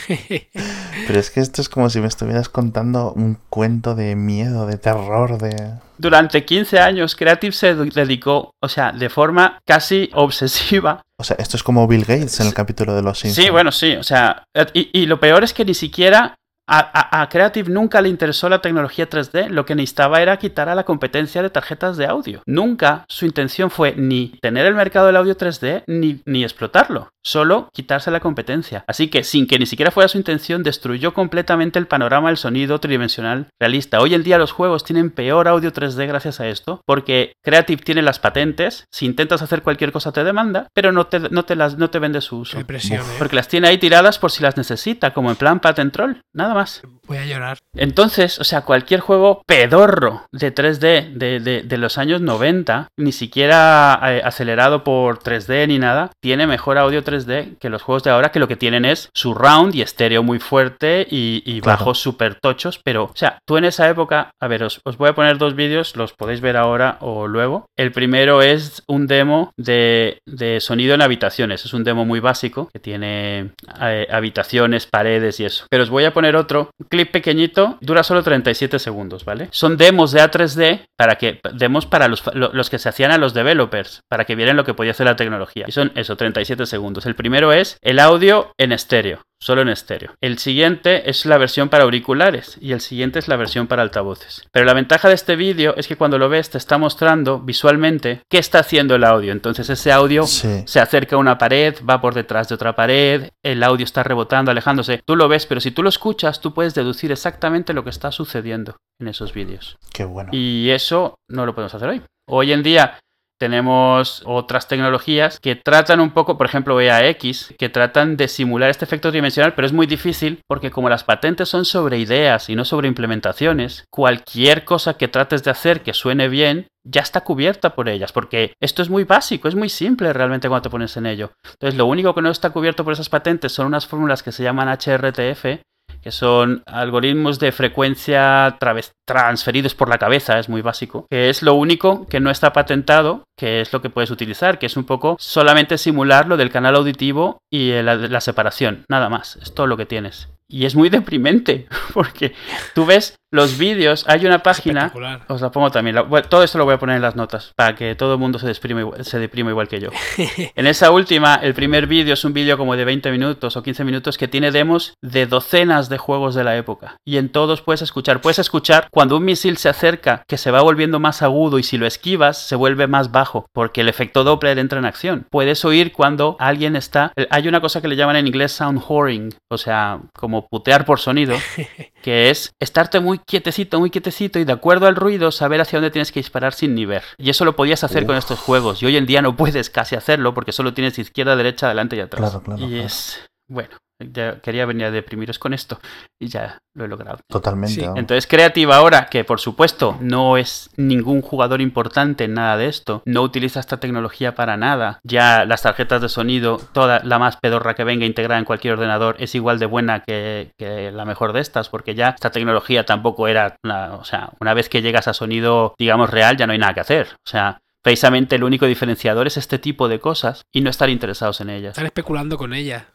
[1.08, 4.78] Pero es que esto es como si me estuvieras contando un cuento de miedo, de
[4.78, 5.74] terror, de...
[5.98, 11.02] Durante 15 años, Creative se dedicó, o sea, de forma casi obsesiva.
[11.20, 13.46] O sea, esto es como Bill Gates en el capítulo de los Simpsons.
[13.46, 16.36] Sí, bueno, sí, o sea, y, y lo peor es que ni siquiera
[16.68, 20.70] a, a- a Creative nunca le interesó la tecnología 3D, lo que necesitaba era quitar
[20.70, 22.42] a la competencia de tarjetas de audio.
[22.46, 27.70] Nunca su intención fue ni tener el mercado del audio 3D ni, ni explotarlo, solo
[27.74, 28.84] quitarse la competencia.
[28.88, 32.80] Así que, sin que ni siquiera fuera su intención, destruyó completamente el panorama del sonido
[32.80, 34.00] tridimensional realista.
[34.02, 38.02] Hoy en día los juegos tienen peor audio 3D gracias a esto, porque Creative tiene
[38.02, 41.78] las patentes, si intentas hacer cualquier cosa te demanda, pero no te, no te, las,
[41.78, 42.64] no te vende su uso.
[42.66, 43.16] Presión, eh.
[43.18, 46.54] Porque las tiene ahí tiradas por si las necesita, como en plan patent troll, nada
[46.54, 46.82] más.
[47.08, 47.58] Voy a llorar.
[47.76, 53.12] Entonces, o sea, cualquier juego pedorro de 3D de, de- de los años 90, ni
[53.12, 57.13] siquiera eh, acelerado por 3D ni nada, tiene mejor audio 3D
[57.60, 61.08] que los juegos de ahora, que lo que tienen es surround y estéreo muy fuerte
[61.10, 61.78] y, y Claro.
[61.80, 62.80] bajos súper tochos.
[62.84, 65.56] Pero, o sea, tú en esa época, a ver, os, os voy a poner dos
[65.56, 67.66] vídeos, los podéis ver ahora o luego.
[67.78, 71.66] El primero es un demo de, de sonido en habitaciones.
[71.66, 73.52] Es un demo muy básico que tiene
[73.82, 75.66] eh, habitaciones, paredes y eso.
[75.70, 79.48] Pero os voy a poner otro un clip pequeñito, dura solo 37 segundos, ¿vale?
[79.52, 83.18] Son demos de A3D para que demos para los, lo- los que se hacían a
[83.18, 85.66] los developers, para que vieran lo que podía hacer la tecnología.
[85.68, 87.03] Y son eso, 37 segundos.
[87.06, 89.22] El primero es el audio en estéreo.
[89.42, 90.14] Solo en estéreo.
[90.22, 94.48] El siguiente es la versión para auriculares y el siguiente es la versión para altavoces.
[94.54, 98.22] Pero la ventaja de este vídeo es que cuando lo ves te está mostrando visualmente
[98.30, 99.34] qué está haciendo el audio.
[99.34, 100.64] Entonces ese audio Sí.
[100.66, 104.50] se acerca a una pared, va por detrás de otra pared, el audio está rebotando,
[104.50, 105.02] alejándose.
[105.06, 108.14] Tú lo ves, pero si tú lo escuchas, tú puedes deducir exactamente lo que está
[108.14, 109.78] sucediendo en esos vídeos.
[109.92, 110.30] Qué bueno.
[110.32, 112.02] Y eso no lo podemos hacer hoy.
[112.30, 112.98] Hoy en día
[113.44, 118.86] tenemos otras tecnologías que tratan un poco, por ejemplo, EAX, que tratan de simular este
[118.86, 122.64] efecto tridimensional, pero es muy difícil porque como las patentes son sobre ideas y no
[122.64, 127.90] sobre implementaciones, cualquier cosa que trates de hacer que suene bien ya está cubierta por
[127.90, 131.34] ellas, porque esto es muy básico, es muy simple realmente cuando te pones en ello.
[131.44, 134.44] Entonces, lo único que no está cubierto por esas patentes son unas fórmulas que se
[134.44, 135.60] llaman HRTF,
[136.04, 138.58] que son algoritmos de frecuencia
[139.06, 143.24] transferidos por la cabeza, es muy básico, que es lo único que no está patentado,
[143.38, 146.76] que es lo que puedes utilizar, que es un poco solamente simular lo del canal
[146.76, 150.30] auditivo y la, la separación, nada más, es todo lo que tienes.
[150.48, 152.34] Y es muy deprimente, porque
[152.76, 154.92] tú ves los vídeos, hay una página
[155.28, 155.96] os la pongo también.
[155.96, 158.20] la- bueno, todo esto lo voy a poner en las notas para que todo el
[158.20, 159.90] mundo se, desprime se deprima igual que yo.
[160.56, 163.84] En esa última, el primer vídeo es un vídeo como de 20 minutos o 15
[163.84, 166.98] minutos que tiene demos de docenas de juegos de la época.
[167.06, 168.22] Y en todos puedes escuchar.
[168.22, 171.78] Puedes escuchar cuando un misil se acerca que se va volviendo más agudo y si
[171.78, 175.26] lo esquivas se vuelve más bajo porque el efecto Doppler entra en acción.
[175.32, 177.12] Puedes oír cuando alguien está...
[177.32, 181.00] Hay una cosa que le llaman en inglés sound whoring, o sea, como putear por
[181.00, 181.36] sonido
[182.04, 185.90] que es estarte muy quietecito, muy quietecito y de acuerdo al ruido saber hacia dónde
[185.90, 187.02] tienes que disparar sin ni ver.
[187.18, 189.96] Y eso lo podías hacer con estos juegos y hoy en día no puedes casi
[189.96, 192.30] hacerlo porque solo tienes izquierda, derecha, adelante y atrás.
[192.30, 192.86] Claro, claro, y claro.
[192.86, 193.78] es bueno,
[194.12, 195.80] ya quería venir a deprimiros con esto
[196.20, 197.20] y ya lo he logrado.
[197.28, 197.76] Totalmente.
[197.76, 197.86] Sí.
[197.96, 203.04] Entonces Creative ahora, que por supuesto no es ningún jugador importante en nada de esto,
[203.06, 207.76] no utiliza esta tecnología para nada, ya las tarjetas de sonido, toda la más pedorra
[207.76, 211.42] que venga integrada en cualquier ordenador es igual de buena que, que la mejor de
[211.42, 215.14] estas, porque ya esta tecnología tampoco era, una, o sea, una vez que llegas a
[215.14, 217.08] sonido, digamos, real, ya no hay nada que hacer.
[217.26, 221.42] O sea, precisamente el único diferenciador es este tipo de cosas y no estar interesados
[221.42, 221.72] en ellas.
[221.72, 222.88] Están especulando con ella.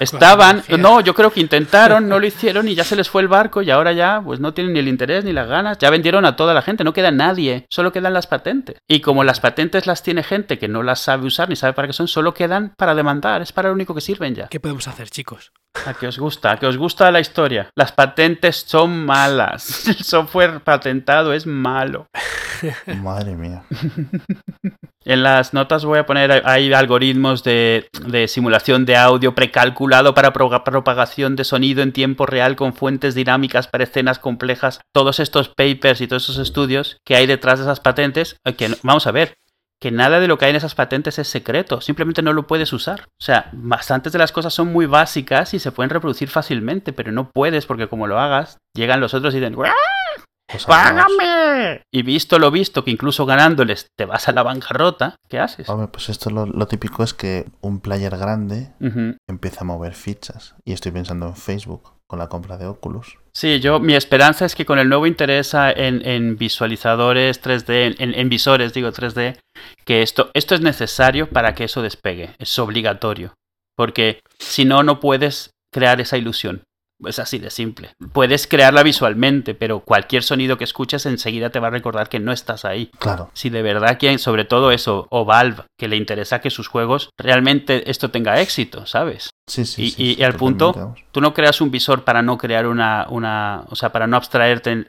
[0.00, 3.28] Estaban, no, yo creo que intentaron, no lo hicieron y ya se les fue el
[3.28, 5.78] barco y ahora ya pues no tienen ni el interés ni las ganas.
[5.78, 8.78] Ya vendieron a toda la gente, no queda nadie, solo quedan las patentes.
[8.88, 11.88] Y como las patentes las tiene gente que no las sabe usar ni sabe para
[11.88, 14.48] qué son, solo quedan para demandar, es para lo único que sirven ya.
[14.48, 15.52] ¿Qué podemos hacer, chicos?
[15.86, 16.52] ¿A qué os gusta?
[16.52, 17.70] ¿A qué os gusta la historia?
[17.76, 19.86] Las patentes son malas.
[19.88, 22.06] El software patentado es malo.
[23.02, 23.62] Madre mía.
[25.04, 30.34] En las notas voy a poner, hay algoritmos de, de simulación de audio precalculado para
[30.34, 34.80] pro- propagación de sonido en tiempo real con fuentes dinámicas para escenas complejas.
[34.92, 38.68] Todos estos papers y todos esos estudios que hay detrás de esas patentes, eh, que
[38.82, 39.32] vamos a ver,
[39.80, 42.72] que nada de lo que hay en esas patentes es secreto, simplemente no lo puedes
[42.72, 43.02] usar.
[43.20, 47.12] O sea, bastantes de las cosas son muy básicas y se pueden reproducir fácilmente, pero
[47.12, 49.72] no puedes porque como lo hagas, llegan los otros y dicen, "¡Ah,
[50.66, 51.82] ¡Págame!
[51.92, 55.68] Y visto lo visto, que incluso ganándoles te vas a la bancarrota, ¿qué haces?
[55.68, 58.72] Hombre, pues esto lo, lo típico es que un player grande
[59.28, 60.54] empieza a mover fichas.
[60.64, 63.18] Y estoy pensando en Facebook con la compra de Oculus.
[63.38, 68.12] Sí, yo, mi esperanza es que con el nuevo interés en, en visualizadores 3D, en,
[68.12, 69.38] en visores, digo 3D,
[69.84, 73.34] que esto, esto es necesario para que eso despegue, es obligatorio.
[73.76, 76.64] Porque si no, no puedes crear esa ilusión.
[77.06, 77.92] Es así de simple.
[78.12, 82.32] Puedes crearla visualmente, pero cualquier sonido que escuches enseguida te va a recordar que no
[82.32, 82.90] estás ahí.
[82.98, 83.30] Claro.
[83.34, 87.10] Si de verdad quieren, sobre todo eso, o Valve, que le interesa que sus juegos
[87.16, 89.30] realmente esto tenga éxito, ¿sabes?
[89.48, 89.82] Sí, sí.
[89.84, 91.00] Y- sí, y al punto- vamos.
[91.10, 94.70] Tú no creas un visor para no crear una, una o sea, para no abstraerte
[94.70, 94.86] en-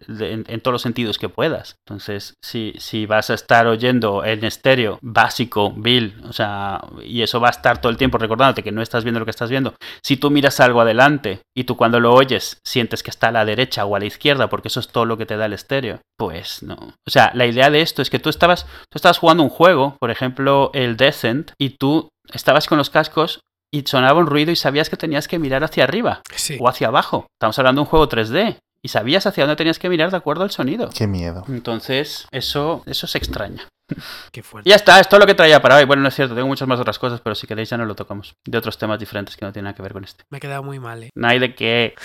[0.47, 1.75] en todos los sentidos que puedas.
[1.87, 7.39] Entonces, si, si vas a estar oyendo en estéreo básico, Bill, o sea, y eso
[7.39, 9.73] va a estar todo el tiempo recordándote que no estás viendo lo que estás viendo.
[10.03, 13.45] Si tú miras algo adelante y tú cuando lo oyes sientes que está a la
[13.45, 15.99] derecha o a la izquierda, porque eso es todo lo que te da el estéreo,
[16.17, 16.75] pues no.
[17.07, 19.95] O sea, la idea de esto es que tú estabas, tú estabas jugando un juego,
[19.99, 23.39] por ejemplo, el Descent, y tú estabas con los cascos
[23.73, 26.57] y sonaba un ruido y sabías que tenías que mirar hacia arriba Sí.
[26.59, 27.27] o hacia abajo.
[27.39, 30.43] Estamos hablando de un juego 3D y sabías hacia dónde tenías que mirar de acuerdo
[30.43, 30.89] al sonido.
[30.95, 31.43] Qué miedo.
[31.49, 33.67] Entonces, eso, eso se extraña.
[34.31, 34.69] Qué Y fuerte.
[34.69, 35.85] ya está, es todo lo que traía para hoy.
[35.85, 37.95] Bueno, no es cierto, tengo muchas más otras cosas, pero si queréis ya no lo
[37.95, 38.33] tocamos.
[38.47, 40.23] De otros temas diferentes que no tienen nada que ver con este.
[40.29, 41.09] Me he quedado muy mal, ¿eh?
[41.15, 41.95] No hay de qué.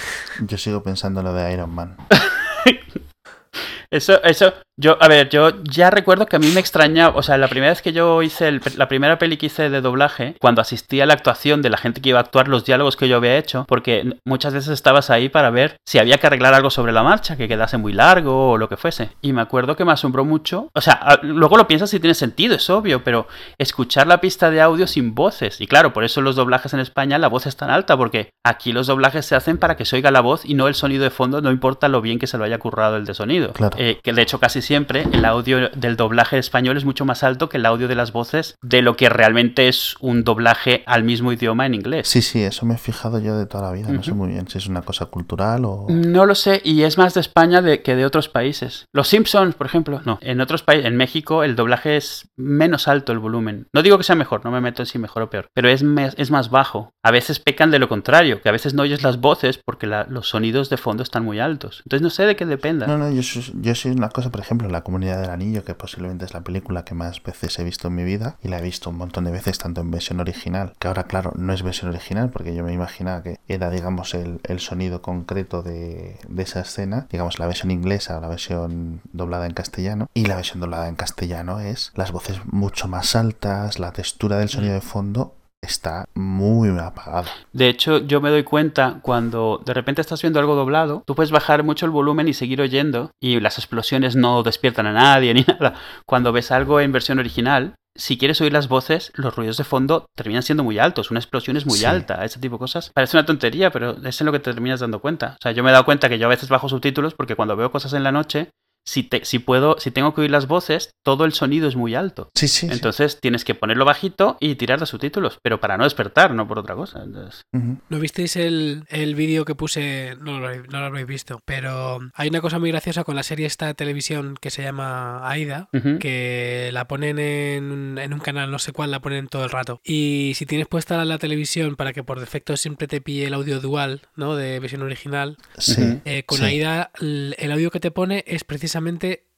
[0.40, 1.96] Yo sigo pensando en lo de Iron Man.
[3.95, 7.38] Eso, eso, yo, a ver, yo ya recuerdo que a mí me extrañaba, o sea,
[7.38, 10.61] la primera vez que yo hice, el- la primera peli que hice de doblaje, cuando
[10.61, 13.16] asistí a la actuación de la gente que iba a actuar, los diálogos que yo
[13.18, 16.90] había hecho, porque muchas veces estabas ahí para ver si había que arreglar algo sobre
[16.90, 19.11] la marcha, que quedase muy largo o lo que fuese.
[19.22, 22.57] Y me acuerdo que me asombró mucho, o sea, luego lo piensas y tiene sentido,
[22.57, 23.28] es obvio, pero
[23.59, 27.18] escuchar la pista de audio sin voces, y claro, por eso los doblajes en España
[27.18, 30.11] la voz es tan alta, porque aquí los doblajes se hacen para que se oiga
[30.11, 32.42] la voz y no el sonido de fondo, no importa lo bien que se lo
[32.45, 33.53] haya currado el de sonido.
[33.53, 33.76] Claro.
[33.87, 37.51] Eh, que de hecho casi siempre el audio del doblaje español es mucho más alto
[37.51, 41.32] que el audio de las voces de lo que realmente es un doblaje al mismo
[41.32, 42.09] idioma en inglés.
[42.09, 43.91] Sí, sí, eso me he fijado yo de toda la vida.
[43.91, 45.87] No sé muy bien si es una cosa cultural o...
[45.91, 48.87] No lo sé, y es más de España de- que de otros países.
[48.95, 50.18] Los Simpsons, por ejemplo, no.
[50.22, 53.66] En otros países, en México, el doblaje es menos alto el volumen.
[53.74, 55.82] No digo que sea mejor, no me meto en si mejor o peor, pero es,
[55.82, 56.93] me- es más bajo.
[57.03, 60.07] A veces pecan de lo contrario, que a veces no oyes las voces porque la-
[60.09, 61.82] los sonidos de fondo están muy altos.
[61.85, 62.87] Entonces no sé de qué dependa.
[62.87, 65.74] No, no, yo soy, yo soy una cosa, por ejemplo, La Comunidad del Anillo, que
[65.74, 68.62] posiblemente es la película que más veces he visto en mi vida, y la he
[68.62, 71.90] visto un montón de veces, tanto en versión original, que ahora, claro, no es versión
[71.90, 77.40] original, porque yo me imaginaba que era, digamos, el, sonido concreto de esa escena, digamos,
[77.40, 81.58] la versión inglesa o la versión doblada en castellano, y la versión doblada en castellano
[81.58, 85.34] es las voces mucho más altas, la textura del sonido de fondo
[85.64, 87.28] está muy apagada.
[87.52, 91.30] De hecho, yo me doy cuenta cuando de repente estás viendo algo doblado, tú puedes
[91.30, 95.42] bajar mucho el volumen y seguir oyendo y las explosiones no despiertan a nadie ni
[95.42, 95.74] nada.
[96.06, 100.06] Cuando ves algo en versión original, si quieres oír las voces, los ruidos de fondo
[100.16, 101.12] terminan siendo muy altos.
[101.12, 101.84] Una explosión es muy Sí.
[101.84, 102.90] alta, ese tipo de cosas.
[102.92, 105.36] Parece una tontería, pero es en lo que te terminas dando cuenta.
[105.38, 107.54] O sea, yo me he dado cuenta que yo a veces bajo subtítulos porque cuando
[107.54, 108.50] veo cosas en la noche,
[108.87, 111.95] si, te- si puedo, si tengo que oír las voces, todo el sonido es muy
[111.95, 112.30] alto.
[112.35, 112.66] Sí, sí.
[112.66, 112.72] sí.
[112.72, 116.59] Entonces tienes que ponerlo bajito y tirar de subtítulos, pero para no despertar, no por
[116.59, 117.03] otra cosa.
[117.03, 117.43] Entonces.
[117.53, 120.16] ¿No visteis el, el vídeo que puse?
[120.20, 123.47] No lo, no lo habréis visto, pero hay una cosa muy graciosa con la serie
[123.47, 125.68] esta de televisión que se llama Aida,
[125.99, 129.80] que la ponen en, en un canal, no sé cuál, la ponen todo el rato.
[129.85, 133.61] Y si tienes puesta la televisión para que por defecto siempre te pille el audio
[133.61, 134.37] dual, ¿no?
[134.37, 136.01] De versión original, Sí.
[136.05, 136.45] Eh, con Sí.
[136.45, 138.73] Aida el, el audio que te pone es precisamente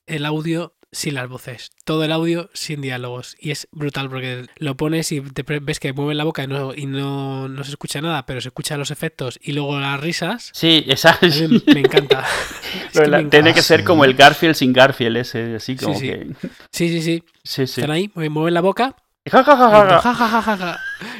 [0.06, 1.70] el audio sin las voces.
[1.84, 3.36] Todo el audio sin diálogos.
[3.38, 6.72] Y es brutal porque lo pones y te ves que mueven la boca y no,
[6.74, 10.50] y no, no se escucha nada, pero se escuchan los efectos y luego las risas.
[10.54, 11.18] Sí, esa
[11.74, 12.24] me encanta.
[12.92, 13.52] Es que me Tiene encanta.
[13.54, 16.06] que ser como el Garfield sin Garfield, ese, así como Sí, sí.
[16.06, 16.26] que.
[16.70, 17.24] Sí, sí, sí.
[17.42, 17.80] Sí, sí.
[17.80, 19.30] Están ahí, mueven la boca Y.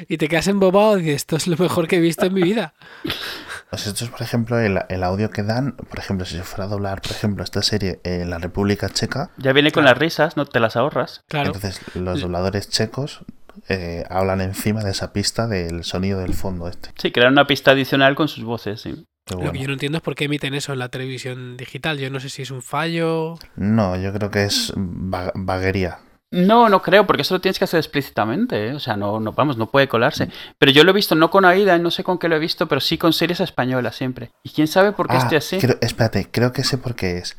[0.09, 2.43] Y te quedas embobado y dices, esto es lo mejor que he visto en mi
[2.43, 2.73] vida.
[3.71, 6.65] Pues esto es, por ejemplo, el, el audio que dan, por ejemplo, si se fuera
[6.65, 9.95] a doblar, por ejemplo, esta serie en la República Checa, Ya viene con Claro.
[9.95, 11.23] las risas, no te las ahorras.
[11.29, 11.47] Claro.
[11.49, 13.21] entonces los dobladores checos
[13.69, 16.91] eh, hablan encima de esa pista del sonido del fondo este.
[16.97, 19.05] Sí, crear una pista adicional con sus voces, sí.
[19.29, 21.99] Lo que yo no entiendo es por qué emiten eso en la televisión digital.
[21.99, 23.35] Yo no sé si es un fallo.
[23.57, 25.99] No, yo creo que es va- vaguería.
[26.33, 28.75] No, no creo, porque eso lo tienes que hacer explícitamente, ¿eh?
[28.75, 30.29] o sea, no, no, vamos, no puede colarse.
[30.59, 32.67] Pero yo lo he visto no con Aida, no sé con qué lo he visto,
[32.67, 34.31] pero sí con series españolas siempre.
[34.43, 35.59] Y quién sabe por qué Ah, esté así.
[35.59, 37.37] creo- espérate, creo que sé por qué es.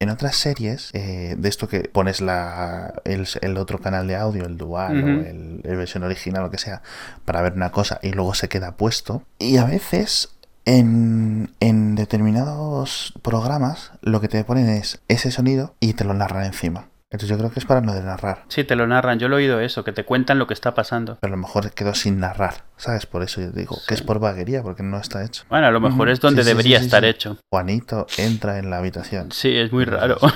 [0.00, 4.44] En otras series, eh, de esto que pones la, el, el otro canal de audio,
[4.46, 5.06] el dual Ujú.
[5.06, 6.82] o el, el versión original, lo que sea,
[7.24, 9.24] para ver una cosa y luego se queda puesto.
[9.38, 15.94] Y a veces en, en determinados programas lo que te ponen es ese sonido y
[15.94, 16.88] te lo narran encima.
[17.12, 18.44] Entonces yo creo que es para no de narrar.
[18.48, 20.74] Sí, te lo narran, yo lo he oído eso, que te cuentan lo que está
[20.74, 21.18] pasando.
[21.20, 23.06] Pero a lo mejor quedó sin narrar, ¿sabes?
[23.06, 25.44] Por eso yo digo que es por vaguería, porque no está hecho.
[25.50, 27.08] Bueno, a lo mejor es donde Sí, sí, sí, debería sí, estar sí.
[27.10, 27.36] hecho.
[27.52, 29.30] Juanito entra en la habitación.
[29.30, 30.16] Sí, es muy raro.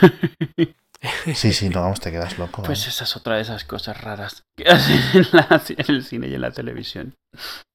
[1.35, 2.63] Sí, sí, no, vamos, te quedas loco.
[2.63, 2.89] Pues ¿eh?
[2.89, 6.35] esa es otra de esas cosas raras que hacen en, la- en el cine y
[6.35, 7.15] en la televisión.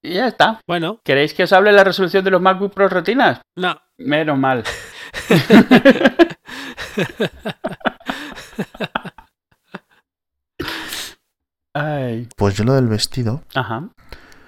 [0.04, 0.60] Y ya está.
[0.68, 3.40] Bueno, ¿Queréis que os hable la resolución de los MacBook Pro retinas?
[3.56, 3.80] no.
[4.00, 4.64] Menos mal.
[11.74, 12.28] Ay.
[12.36, 13.90] Pues yo lo del vestido, Ajá.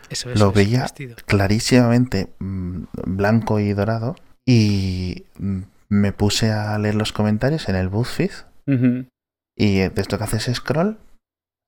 [0.09, 0.39] Eso es.
[0.39, 0.81] Lo eso, veía.
[0.81, 1.15] vestido.
[1.25, 4.15] clarísimamente mm, blanco y dorado,
[4.45, 8.31] y mm, me puse a leer los comentarios en el BuzzFeed,
[8.67, 9.07] Ujú.
[9.57, 10.97] y eh, de esto que haces scroll,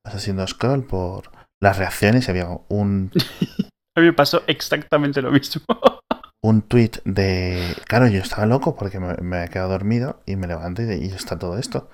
[0.06, 3.12] vas haciendo scroll por las reacciones, y había un,
[3.98, 5.64] A mí me pasó exactamente lo mismo.
[6.44, 7.74] un tweet de...
[7.88, 10.98] Claro, yo estaba loco porque me, me había quedado dormido, y me levanto y, de-
[10.98, 11.90] y está todo esto.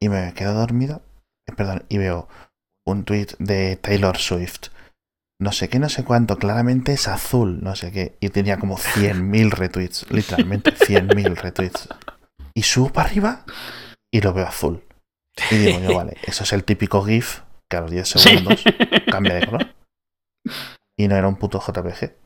[0.00, 1.02] Y me quedo dormido,
[1.48, 2.28] eh, perdón, y veo
[2.86, 4.68] un tweet de Taylor Swift.
[5.38, 8.16] No sé qué, no sé cuánto, claramente es azul, no sé qué.
[8.20, 11.88] Y tenía como 100.000 retweets, literalmente 100.000 retweets.
[12.54, 13.44] Y subo para arriba
[14.10, 14.82] y lo veo azul.
[15.50, 18.64] Y digo yo, vale, eso es el típico GIF que a los 10 segundos
[19.10, 19.74] cambia de color.
[20.98, 22.25] Y no era un puto JPG.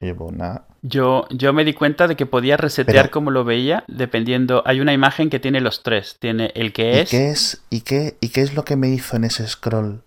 [0.00, 0.66] Yo, nada.
[0.82, 4.62] Yo, yo me di cuenta de que podía resetear Pero- como lo veía, dependiendo.
[4.66, 6.16] Hay una imagen que tiene los tres.
[6.18, 7.10] Tiene el que ¿Y es.
[7.10, 10.02] qué es, y qué, y qué es lo que me hizo en ese scroll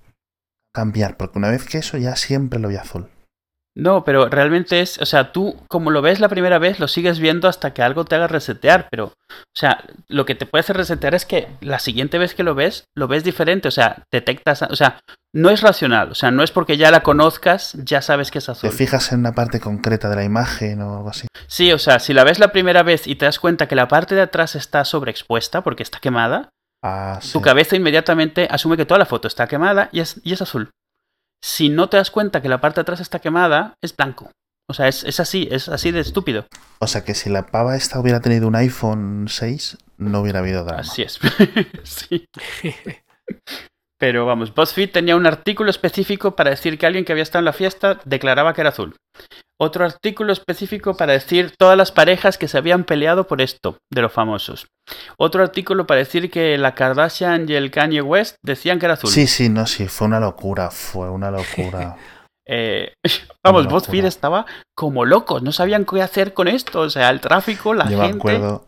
[0.74, 1.16] cambiar?
[1.18, 3.08] Porque una vez que eso ya siempre lo vi azul.
[3.76, 7.18] No, pero realmente es, o sea, tú como lo ves la primera vez, lo sigues
[7.20, 9.14] viendo hasta que algo te haga resetear, pero, o
[9.56, 12.84] sea, lo que te puede hacer resetear es que la siguiente vez que lo ves,
[12.96, 15.00] lo ves diferente, o sea, detectas, o sea,
[15.34, 18.46] no es racional, o sea, no es porque ya la conozcas, ya sabes que es
[18.46, 18.70] ¿Te azul.
[18.72, 21.28] fijas en una parte concreta de la imagen o algo así?
[21.48, 23.88] Sí, o sea, si la ves la primera vez y te das cuenta que la
[23.88, 26.50] parte de atrás está sobreexpuesta porque está quemada,
[26.86, 27.32] Ah, sí.
[27.32, 30.70] tu cabeza inmediatamente asume que toda la foto está quemada y es, y es azul.
[31.44, 34.32] Si no te das cuenta que la parte de atrás está quemada, es blanco.
[34.70, 36.48] O sea, es, es así, es así de estúpido.
[36.80, 40.64] O sea que si la pava esta hubiera tenido un iPhone 6, no hubiera habido
[40.64, 40.80] drama.
[40.80, 41.20] Así es.
[41.84, 42.26] sí.
[44.00, 47.46] Pero vamos, BuzzFeed tenía un artículo específico para decir que alguien que había estado en
[47.46, 48.96] la fiesta declaraba que era azul.
[49.64, 54.02] Otro artículo específico para decir todas las parejas que se habían peleado por esto, de
[54.02, 54.68] los famosos.
[55.18, 59.10] Otro artículo para decir que la Kardashian y el Kanye West decían que era azul.
[59.10, 61.96] Sí, sí, no, sí, fue una locura, fue una locura.
[62.46, 62.92] Eh,
[63.42, 64.46] vamos, BuzzFeed estaba
[64.76, 66.82] como locos, no sabían qué hacer con esto.
[66.82, 68.18] O sea, el tráfico, la Yo me gente.
[68.18, 68.68] acuerdo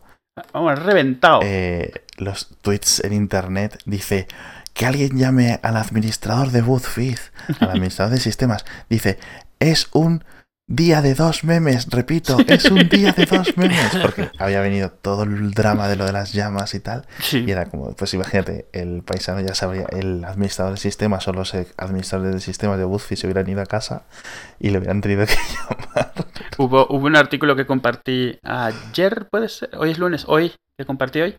[0.54, 1.40] Vamos, reventado.
[1.42, 4.28] eh, los tweets en internet, dice
[4.72, 7.18] que alguien llame al administrador de BuzzFeed,
[7.60, 9.18] al administrador de sistemas, dice,
[9.60, 10.24] es un
[10.68, 15.22] día de dos memes, repito, es un día de dos memes, porque había venido todo
[15.22, 17.06] el drama de lo de las llamas y tal.
[17.20, 17.44] Sí.
[17.46, 21.54] Y era como, pues imagínate, el paisano ya sabría, el administrador de sistemas o los
[21.76, 24.06] administradores de sistemas de BuzzFeed se hubieran ido a casa
[24.58, 26.12] y le hubieran tenido que llamar.
[26.58, 31.20] Hubo, hubo un artículo que compartí ayer, puede ser, hoy es lunes, hoy, que compartí
[31.20, 31.36] hoy,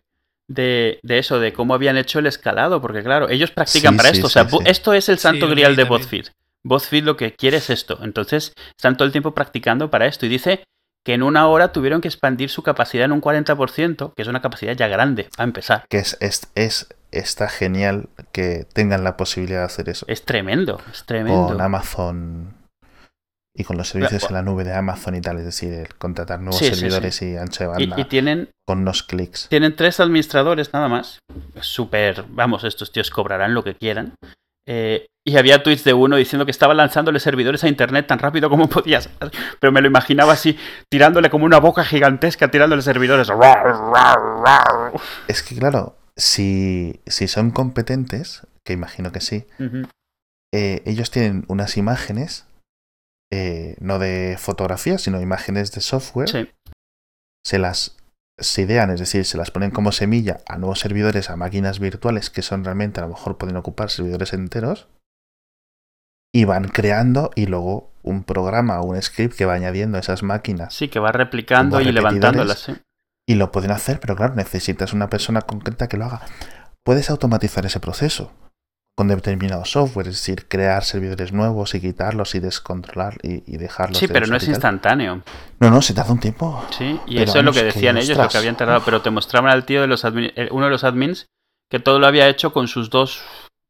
[0.48, 4.08] de, de eso, de cómo habían hecho el escalado, porque claro, ellos practican Sí, para
[4.08, 6.00] sí, esto, o sea, esto es el santo grial de también.
[6.00, 6.26] BuzzFeed.
[6.68, 10.28] BuzzFeed lo que quiere es esto, entonces están todo el tiempo practicando para esto y
[10.28, 10.64] dice
[11.04, 14.42] que en una hora tuvieron que expandir su capacidad en un 40%, que es una
[14.42, 15.84] capacidad ya grande, a empezar.
[15.88, 20.04] Que es, es, es- está genial que tengan la posibilidad de hacer eso.
[20.08, 21.46] Es tremendo, es tremendo.
[21.46, 22.54] Con Amazon
[23.56, 26.40] y con los servicios en la nube de Amazon y tal, es decir, el contratar
[26.40, 29.48] nuevos Sí, sí, servidores y ancho de Y, banda y tienen, con unos clics.
[29.48, 31.18] tienen tres administradores nada más.
[31.60, 34.14] Súper, vamos, estos tíos cobrarán lo que quieran.
[34.70, 38.48] Eh, y había tweets de uno diciendo que estaba lanzándole servidores a internet tan rápido
[38.50, 39.08] como podías.
[39.60, 40.58] Pero me lo imaginaba así,
[40.90, 43.28] tirándole como una boca gigantesca, tirándole servidores.
[45.28, 49.46] Es que claro, si, si son competentes, que imagino que sí,
[50.54, 52.46] eh, ellos tienen unas imágenes,
[53.30, 56.50] eh, no de fotografía, sino imágenes de software, Sí.
[57.44, 57.97] se las
[58.38, 62.30] se idean, es decir, se las ponen como semilla a nuevos servidores, a máquinas virtuales
[62.30, 64.88] que son realmente, a lo mejor pueden ocupar servidores enteros,
[66.32, 70.22] y van creando y luego un programa o un script que va añadiendo a esas
[70.22, 72.70] máquinas Sí, que va replicando y levantándolas.
[73.26, 76.22] y lo pueden hacer, pero claro, necesitas una persona concreta que lo haga.
[76.84, 78.32] Puedes automatizar ese proceso
[78.98, 83.96] con determinado software, es decir, crear servidores nuevos y quitarlos y descontrolar y, y dejarlos.
[83.96, 85.22] Sí, de pero no es instantano.
[85.60, 86.66] No, no, se tarda un tiempo.
[86.76, 89.00] Sí, y Pero eso es lo que que, decían ellos, lo que habían tardado, pero
[89.00, 91.26] te mostraban al tío de los admin- eh, uno de los admins
[91.70, 93.22] que todo lo había hecho con sus dos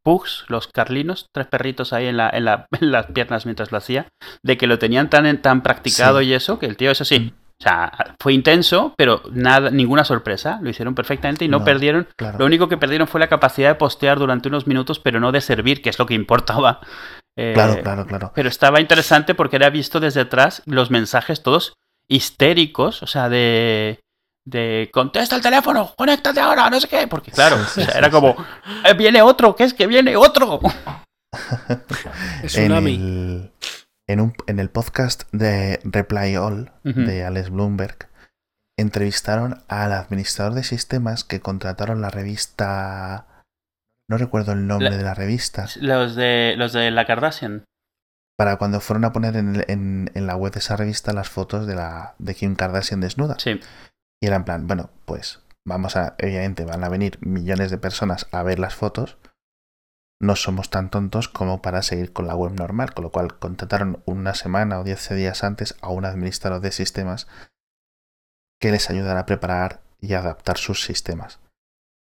[0.02, 3.76] pugs, los carlinos, tres perritos ahí en, la, en, la- en las piernas mientras lo
[3.76, 4.08] hacía,
[4.42, 6.26] de que lo tenían tan, tan practicado Sí.
[6.28, 7.47] y eso, que el tío, eso sí, Mm.
[7.60, 11.64] O sea, fue intenso, pero nada, ninguna sorpresa, lo hicieron perfectamente y no, No.
[11.64, 12.38] perdieron, Claro.
[12.38, 15.40] lo único que perdieron fue la capacidad de postear durante unos minutos, pero no de
[15.40, 16.80] servir, que es lo que importaba.
[17.40, 18.32] Eh, Claro, claro, claro.
[18.34, 21.72] pero estaba interesante porque era visto desde atrás los mensajes todos
[22.10, 24.00] histéricos, o sea, de.
[24.44, 27.06] de contesta el teléfono, conéctate ahora, no sé qué.
[27.06, 28.12] Porque claro, Sí, sí, o sea, sí, era sí.
[28.12, 28.34] como,
[28.84, 30.58] "Eh, viene otro, que es que viene otro.
[32.42, 32.94] Es tsunami.
[32.96, 33.50] el,
[34.08, 38.08] en, un- en el podcast de Reply All de Alex Bloomberg,
[38.76, 43.26] entrevistaron al administrador de sistemas que contrataron la revista.
[44.08, 45.66] No recuerdo el nombre La- de la revista.
[45.80, 47.64] Los de, los de la Kardashian.
[48.36, 51.28] Para cuando fueron a poner en, el- en- en la web de esa revista las
[51.28, 53.36] fotos de, la, de Kim Kardashian desnuda.
[53.38, 53.60] Sí,
[54.22, 58.26] Y era en plan, bueno, pues vamos a, obviamente van a venir millones de personas
[58.32, 59.18] a ver las fotos.
[60.20, 64.02] No somos tan tontos como para seguir con la web normal, con lo cual contrataron
[64.04, 67.28] una semana o 10 días antes a un administrador de sistemas
[68.60, 71.38] que les ayudara a preparar y adaptar sus sistemas.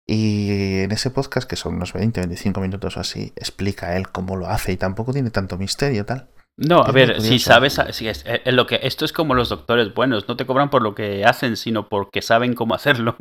[0.07, 4.37] Y en ese podcast, que son unos 20, 25 minutos o así, explica él cómo
[4.37, 6.29] lo hace y tampoco tiene tanto misterio tal.
[6.57, 9.95] No, a ver, si sabes, si es, es lo que esto es como los doctores
[9.95, 13.17] buenos, no te cobran por lo que hacen, sino porque saben cómo hacerlo.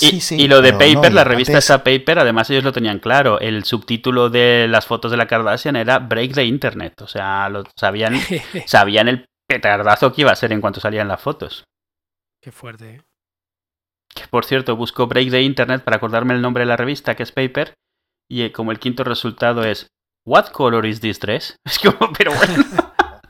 [0.00, 2.98] Y, y lo de no, Paper, la revista es- esa Paper, además ellos lo tenían
[2.98, 3.40] claro.
[3.40, 7.00] El subtítulo de las fotos de la Kardashian era Break the Internet.
[7.02, 8.14] O sea, lo sabían,
[8.66, 11.64] sabían el petardazo que iba a ser en cuanto salían las fotos.
[12.42, 13.02] Qué fuerte, ¿eh?
[14.14, 17.22] Que por cierto, busco Break the Internet para acordarme el nombre de la revista, que
[17.22, 17.74] es Paper.
[18.28, 19.88] Y eh, como el quinto resultado es
[20.26, 21.56] What color is this dress?
[21.64, 22.64] Es como, pero bueno.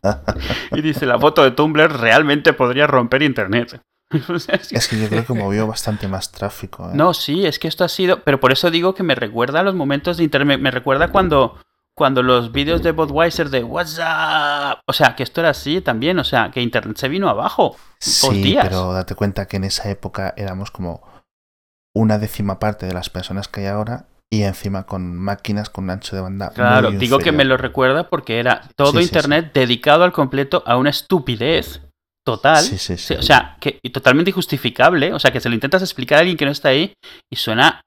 [0.72, 3.80] y dice, la foto de Tumblr realmente podría romper Internet.
[4.70, 6.88] Es que- yo creo que movió bastante más tráfico.
[6.88, 6.92] ¿eh?
[6.94, 8.22] No, sí, es que esto ha sido.
[8.22, 10.60] Pero por eso digo que me recuerda a los momentos de internet.
[10.60, 11.58] Me recuerda cuando,
[11.94, 14.78] cuando los vídeos de Budweiser de WhatsApp.
[14.86, 16.18] O sea, que esto era así también.
[16.18, 17.76] O sea, que internet se vino abajo.
[17.98, 18.66] Sí, días.
[18.68, 21.02] pero date cuenta que en esa época éramos como
[21.94, 25.90] una décima parte de las personas que hay ahora y encima con máquinas con un
[25.90, 26.50] ancho de banda.
[26.50, 30.62] Claro, digo que me lo recuerda porque era todo Sí, sí, internet dedicado al completo
[30.66, 31.80] a una estupidez
[32.26, 32.62] total.
[32.62, 33.14] Sí, sí, sí.
[33.14, 35.14] O sea, que y totalmente injustificable.
[35.14, 36.92] O sea, que se lo intentas explicar a alguien que no está ahí
[37.32, 37.80] y suena.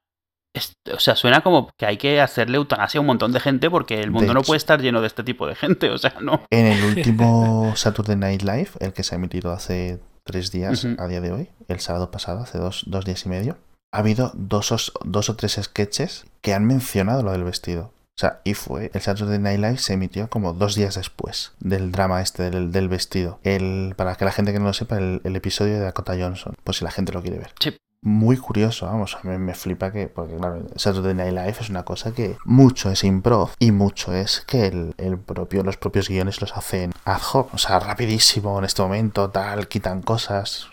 [0.52, 3.70] es- o sea, suena como que hay que hacerle eutanasia a un montón de gente
[3.70, 4.48] porque el mundo De no hecho.
[4.48, 5.90] puede estar lleno de este tipo de gente.
[5.90, 6.42] O sea, no.
[6.50, 11.06] En el último Saturday Night Live, el que se ha emitido hace tres días a
[11.06, 13.58] día de hoy, el sábado pasado, hace dos, dos días y medio,
[13.92, 17.92] ha habido dos, os- dos o tres sketches que han mencionado lo del vestido.
[18.20, 21.90] O sea, y fue, el Saturday Night Live se emitió como dos días después del
[21.90, 23.38] drama este del, del vestido.
[23.44, 26.54] El, para que la gente que no lo sepa, el, el episodio de Dakota Johnson,
[26.62, 27.54] por si la gente lo quiere ver.
[27.58, 27.74] Sí.
[28.02, 31.82] Muy curioso, vamos, a mí me flipa que, porque claro, Saturday Night Live es una
[31.82, 36.40] cosa que mucho es improv y mucho es que el, el propio, los propios guiones
[36.40, 40.68] los hacen ad hoc, o sea, rapidísimo en este momento, tal, quitan cosas,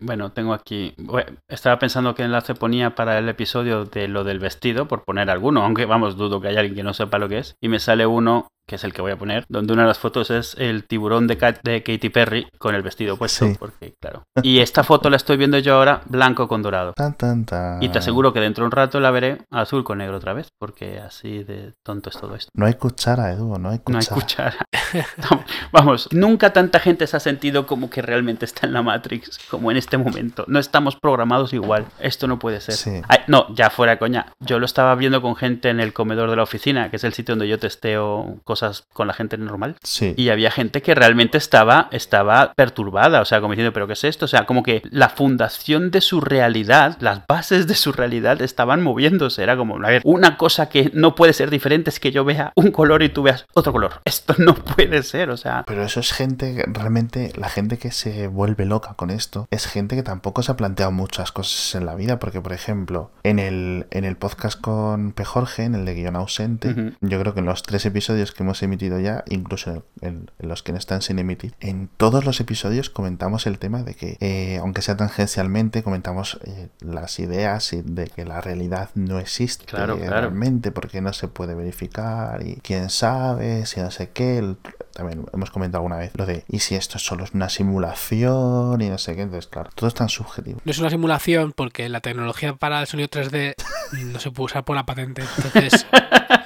[0.00, 0.94] bueno, tengo aquí.
[0.98, 5.30] bueno, estaba pensando qué enlace ponía para el episodio de lo del vestido, por poner
[5.30, 7.54] alguno, aunque vamos, dudo que haya alguien que no sepa lo que es.
[7.60, 9.98] Y me sale uno, que es el que voy a poner, donde una de las
[9.98, 13.56] fotos es el tiburón de, Kat- de Katy Perry con el vestido puesto, Sí.
[13.58, 14.24] porque claro.
[14.42, 16.92] Y esta foto la estoy viendo yo ahora blanco con dorado.
[16.94, 17.82] Tan, tan, tan.
[17.82, 20.48] Y te aseguro que dentro de un rato la veré azul con negro otra vez,
[20.60, 22.50] porque así de tonto es todo esto.
[22.54, 24.20] No hay cuchara, Edu, no hay No hay cuchara.
[24.20, 24.56] cuchara.
[25.30, 29.17] No, Vamos, nunca tanta gente se ha sentido como que realmente está en la Matrix,
[29.50, 30.44] como en este momento.
[30.48, 31.86] No estamos programados igual.
[32.00, 32.74] Esto no puede ser.
[32.74, 33.02] Sí.
[33.08, 34.32] Ay, no, ya fuera coña.
[34.40, 37.12] Yo lo estaba viendo con gente en el comedor de la oficina, que es el
[37.12, 39.76] sitio donde yo testeo cosas con la gente normal.
[39.82, 40.14] Sí.
[40.16, 44.04] Y había gente que realmente estaba, estaba perturbada, o sea, como diciendo, ¿pero qué es
[44.04, 44.24] esto?
[44.24, 48.82] O sea, como que la fundación de su realidad, las bases de su realidad estaban
[48.82, 49.42] moviéndose.
[49.42, 52.52] Era como, a ver, una cosa que no puede ser diferente es que yo vea
[52.54, 54.00] un color y tú veas otro color.
[54.04, 55.64] Esto no puede ser, o sea.
[55.66, 59.96] Pero eso es gente, realmente, la gente que se vuelve loca con esto, es gente
[59.96, 63.86] que tampoco se ha planteado muchas cosas en la vida, porque por ejemplo, en el,
[63.90, 65.24] en el podcast con P.
[65.24, 68.62] Jorge, en el de guion ausente, yo creo que en los tres episodios que hemos
[68.62, 72.40] emitido ya, incluso en, en- en los que no están sin emitir, en todos los
[72.40, 77.82] episodios comentamos el tema de que, eh, aunque sea tangencialmente, comentamos eh, las ideas y
[77.82, 80.10] de que la realidad no existe Claro, claro.
[80.12, 84.38] realmente porque no se puede verificar y quién sabe, si no sé qué.
[84.38, 84.56] el-
[84.98, 88.80] también hemos comentado alguna vez lo de, ¿y si esto solo es una simulación?
[88.80, 89.22] Y no sé qué.
[89.22, 90.60] Entonces, claro, todo es tan subjetivo.
[90.64, 93.54] No es una simulación porque la tecnología para el sonido 3D
[93.92, 95.22] no se puede usar por la patente.
[95.36, 95.86] Entonces,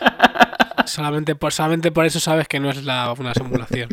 [0.85, 3.89] solamente por, solamente por eso sabes que no es la, una simulación.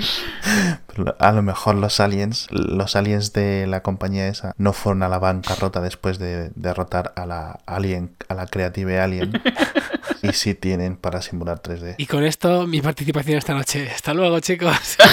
[0.87, 5.07] Pero A lo mejor los aliens, los aliens de la compañía esa, no fueron a
[5.07, 9.41] la bancarrota después de derrotar a la Alien, a la Creative Alien.
[10.23, 11.95] y sí tienen para simular 3D.
[11.97, 13.89] Y con esto, mi participación esta noche.
[13.91, 14.97] Hasta luego, chicos.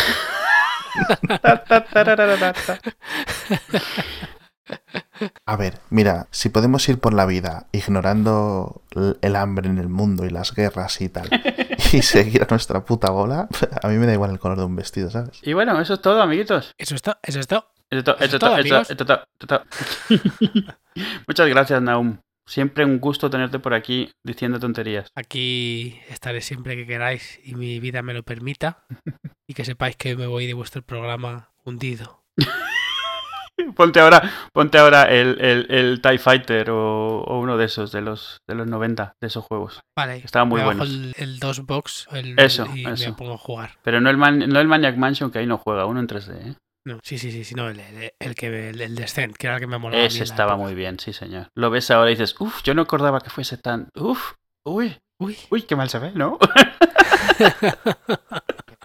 [5.45, 8.83] A ver, mira, si podemos ir por la vida ignorando
[9.21, 11.29] el hambre en el mundo y las guerras y tal,
[11.93, 13.49] y seguir a nuestra puta bola,
[13.83, 15.39] a mí me da igual el color de un vestido, ¿sabes?
[15.43, 16.75] Y bueno, eso es todo, amiguitos.
[16.79, 17.17] Eso es todo.
[17.23, 17.67] Eso es todo.
[17.89, 18.97] Eso es todo, eso es
[19.47, 19.63] todo.
[21.27, 22.19] Muchas gracias, Naum.
[22.49, 25.09] Siempre un gusto tenerte por aquí diciendo tonterías.
[25.17, 28.85] Aquí estaré siempre que queráis y mi vida me lo permita.
[29.49, 32.23] Y que sepáis que me voy de vuestro programa hundido.
[33.75, 38.03] Ponte ahora, ponte ahora el, el, el TIE Fighter o, o uno de esos, de
[38.03, 39.81] los, de los 90, de esos juegos.
[39.97, 40.19] Vale.
[40.19, 43.11] Estaban muy me bajo el, el 2 box el- Eso, y eso.
[43.11, 43.71] me pongo a jugar.
[43.83, 46.51] Pero no el, Man- no el Maniac Mansion, que ahí no juega, uno en 3D.
[46.51, 46.55] ¿eh?
[46.87, 49.57] No, sí, sí, sí, sí, no, el, el, el que el, el Descent, que era
[49.57, 50.03] el que me molaba.
[50.03, 51.51] Ese estaba muy bien, sí, señor.
[51.55, 53.89] Lo ves ahora y dices, uff, yo no acordaba que fuese tan.
[53.95, 54.35] Uff,
[54.65, 56.39] uy, Uy, uy, qué mal se ve, ¿no?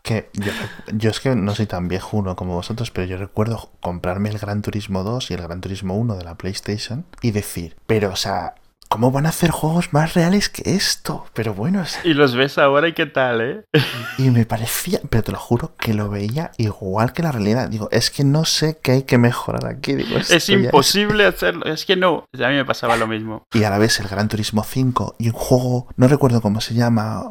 [0.04, 0.52] Que yo,
[0.94, 4.64] yo es que no soy tan viejuno como vosotros, pero yo recuerdo comprarme el Gran
[4.64, 8.56] Turismo 2 y el Gran Turismo 1 de la PlayStation y decir, pero o sea,
[8.92, 11.26] ¿cómo van a hacer juegos más reales que esto?
[11.34, 13.64] Pero bueno, es- y los ves ahora y qué tal, ¿eh?
[14.18, 17.70] y me parecía, pero te lo juro que lo veía igual que la realidad.
[17.70, 19.96] Digo, es que no sé qué hay que mejorar aquí.
[19.96, 21.66] Digo, Es imposible hacerlo.
[21.66, 22.26] Es que no.
[22.34, 23.44] A mí me pasaba lo mismo.
[23.54, 26.74] Y a la vez el Gran Turismo 5 y un juego, no recuerdo cómo se
[26.74, 27.24] llama,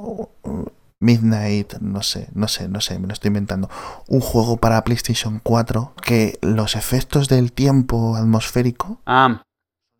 [1.02, 3.70] Midnight, no sé, no sé, no sé, me lo estoy inventando.
[4.06, 9.42] Un juego para PlayStation 4 que los efectos del tiempo atmosférico Ah,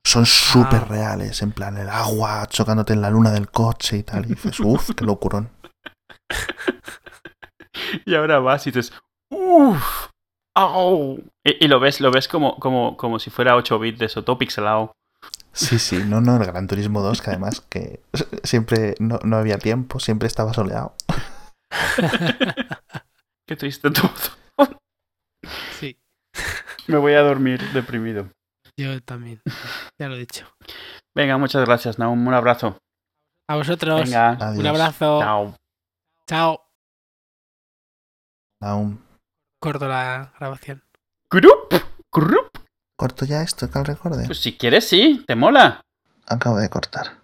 [0.04, 0.86] son súper Ah.
[0.88, 4.24] reales, en plan el agua chocándote en la luna del coche y tal.
[4.26, 5.50] Y dices, uff, qué locurón.
[8.06, 8.92] y ahora vas y dices,
[9.30, 10.08] uff,
[10.56, 11.18] au.
[11.44, 14.24] Y, y lo ves, lo ves como, como, como si fuera 8 bits de eso,
[14.24, 14.92] todo pixelado.
[15.52, 18.00] Sí, sí, no, no, el Gran Turismo 2, que además que
[18.44, 20.94] siempre no, no había tiempo, siempre estaba soleado.
[23.46, 24.10] Qué triste todo.
[25.78, 25.98] sí,
[26.86, 28.28] Me voy a dormir deprimido.
[28.80, 29.40] Yo también.
[29.98, 30.46] Ya lo he dicho.
[31.14, 32.26] Venga, muchas gracias, Naum.
[32.26, 32.78] Un abrazo.
[33.48, 34.02] A vosotros.
[34.04, 34.58] Venga, Adiós.
[34.58, 35.20] Un abrazo.
[35.20, 35.56] chao.
[36.26, 36.60] Chao.
[38.62, 39.04] Aún.
[39.60, 40.82] Corto la grabación.
[41.30, 41.74] Grup,
[42.12, 42.50] grup.
[42.96, 44.26] ¿Corto ya esto, que al recorde?
[44.26, 45.80] Pues si quieres, sí, te mola.
[46.26, 47.19] Acabo de cortar.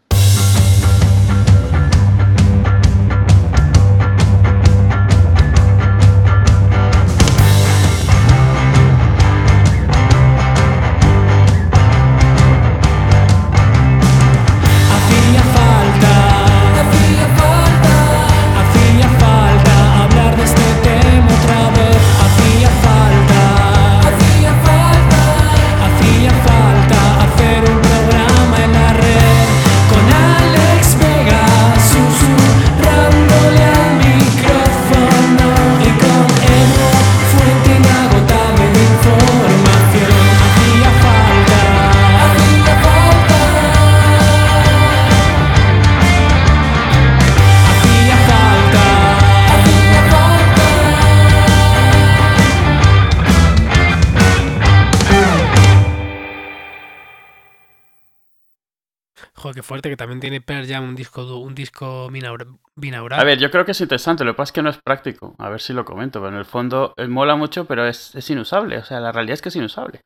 [59.47, 63.21] Joder, qué fuerte que también tiene Pearl Jam un disco, un disco binaura- binaural.
[63.21, 65.37] A ver, yo creo que es interesante, lo que pasa es que no es práctico.
[65.39, 68.29] A ver si lo comento, pero en el fondo eh, mola mucho, pero es, es
[68.29, 68.79] inusable.
[68.79, 70.01] O sea, la realidad es que es inusable.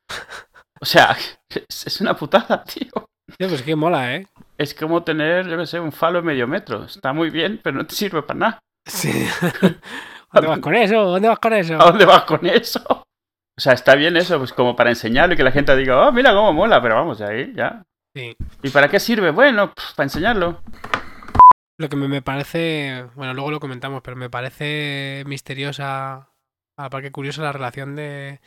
[0.79, 1.17] O sea,
[1.49, 2.91] es, es una putada, tío.
[3.35, 4.27] Tío, pues que mola, ¿eh?
[4.59, 6.83] Es como tener, yo qué sé, un falo de medio metro.
[6.83, 8.59] Está muy bien, pero no te sirve para nada.
[8.85, 9.11] Sí.
[10.31, 11.03] ¿Dónde vas con eso?
[11.03, 11.81] ¿Dónde vas con eso?
[11.81, 12.79] ¿A dónde vas con eso?
[12.87, 16.11] O sea, está bien eso, pues como para enseñarlo y que la gente diga, oh,
[16.11, 17.83] mira cómo mola, pero vamos, ahí ya.
[18.13, 18.35] Sí.
[18.63, 19.31] ¿Y para qué sirve?
[19.31, 20.61] Bueno, pues, para enseñarlo.
[21.77, 26.29] Lo que me, parece, bueno, luego lo comentamos, pero me parece misteriosa,
[26.77, 28.39] aparte curiosa la relación de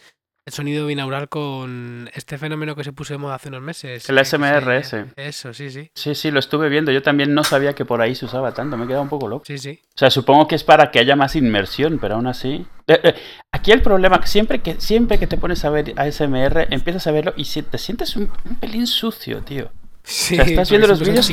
[0.47, 4.09] el sonido binaural con este fenómeno que se puso de moda hace unos meses.
[4.11, 5.05] El que- que SMR se- ese.
[5.17, 5.91] Eso, sí, sí.
[5.95, 6.93] Sí, sí, lo estuve viendo.
[6.93, 8.77] Yo también no sabía que por ahí se usaba tanto.
[8.77, 9.45] Me he quedado un poco loco.
[9.47, 9.81] Sí, sí.
[9.95, 12.67] O sea, supongo que es para que haya más inmersión, pero aún así.
[12.87, 13.15] Eh, eh,
[13.53, 17.11] aquí el problema que siempre que siempre que te pones a ver ASMR, empiezas a
[17.13, 19.71] verlo y si- te sientes un, un pelín sucio, tío.
[20.07, 21.27] Sí, sea, estás viendo los vídeos-.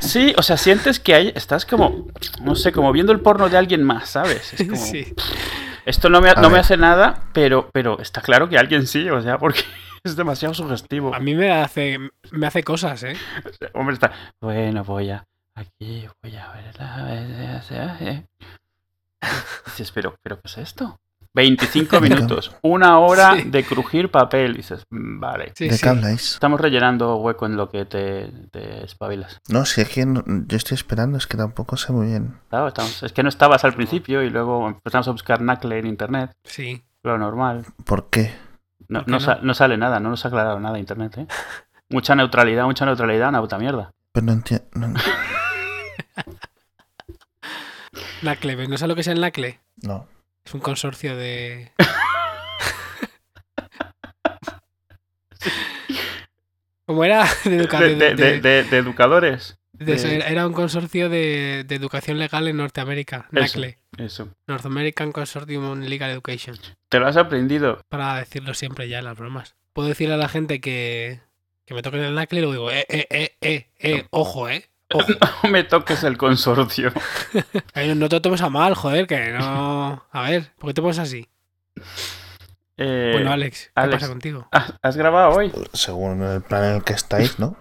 [0.00, 2.06] Sí, o sea, sientes que hay, estás como,
[2.42, 4.52] no sé, como viendo el porno de alguien más, ¿sabes?
[4.52, 5.14] Es como, Sí.
[5.86, 9.22] Esto no me, no me hace nada, pero, pero está claro que alguien sí, o
[9.22, 9.60] sea, porque
[10.04, 11.14] es demasiado sugestivo.
[11.14, 11.98] A mí me hace,
[12.32, 13.16] me hace cosas, ¿eh?
[13.72, 14.10] Hombre, está.
[14.40, 15.24] Bueno, voy a.
[15.54, 18.24] Aquí voy a ver la.
[19.64, 20.98] Dices, pero, pero ¿qué es esto?
[21.36, 23.42] 25 minutos, una hora Sí.
[23.50, 24.54] de crujir papel.
[24.54, 25.52] Dices, "Mm, vale.
[25.54, 26.32] Sí, ¿De qué habláis?
[26.32, 29.38] Estamos rellenando hueco en lo que te, te espabilas.
[29.48, 32.40] No, si es que no- yo estoy esperando, es que tampoco sé muy bien.
[32.48, 35.86] Claro, estamos- es que no estabas al principio y luego empezamos a buscar Knackle en
[35.86, 36.32] internet.
[36.44, 36.82] Sí.
[37.02, 37.66] Lo normal.
[37.84, 38.34] ¿Por qué?
[38.88, 39.20] No, ¿Por qué no no?
[39.24, 41.26] sa- no sale nada, no nos ha aclarado nada internet, ¿eh?
[41.90, 43.92] Mucha neutralidad, mucha neutralidad, una puta mierda.
[44.12, 44.64] Pero no entiendo.
[48.22, 48.68] Nacle, ¿ves?
[48.68, 49.60] ¿no sabes lo que es el Nacle?
[49.82, 50.06] No.
[50.46, 51.72] Es un consorcio de.
[56.86, 57.26] ¿Cómo era?
[57.44, 59.58] De, educa- De, de- de- de- de- de- de educadores.
[59.78, 63.28] eso, era- un consorcio de, educación legal en Norteamérica.
[63.32, 63.58] Eso.
[63.58, 63.78] NACLE.
[63.98, 64.28] Eso.
[64.46, 66.56] North American Consortium on Legal Education.
[66.88, 67.80] Te lo has aprendido.
[67.88, 69.56] Para decirlo siempre ya en las bromas.
[69.72, 71.20] Puedo decirle a la gente que,
[71.66, 74.68] que me toquen el NACLE y luego digo, eh, eh, eh, eh, eh, ojo, eh.
[74.92, 75.06] Ojo.
[75.42, 76.92] No me toques el consorcio.
[77.74, 80.04] Ay, no, te lo tomes a mal, joder, que no.
[80.10, 81.28] A ver, ¿por qué te pones así?
[82.78, 83.94] Eh, bueno, Alex, ¿qué Alex.
[84.02, 84.48] pasa contigo?
[84.82, 85.52] ¿has, grabado hoy?
[85.72, 87.56] Según el plan en el que estáis, ¿no?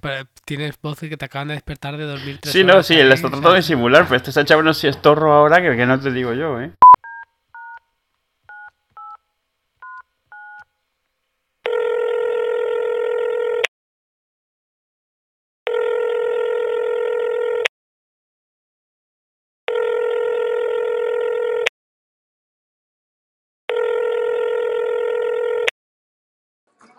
[0.00, 3.10] Pa- tienes voz que te acaban de despertar de dormir tres Sí, no, sí, él
[3.10, 5.98] está tratando de simular, pero este se ha echado unos siestorro ahora que, que no
[5.98, 6.72] te digo yo, ¿eh?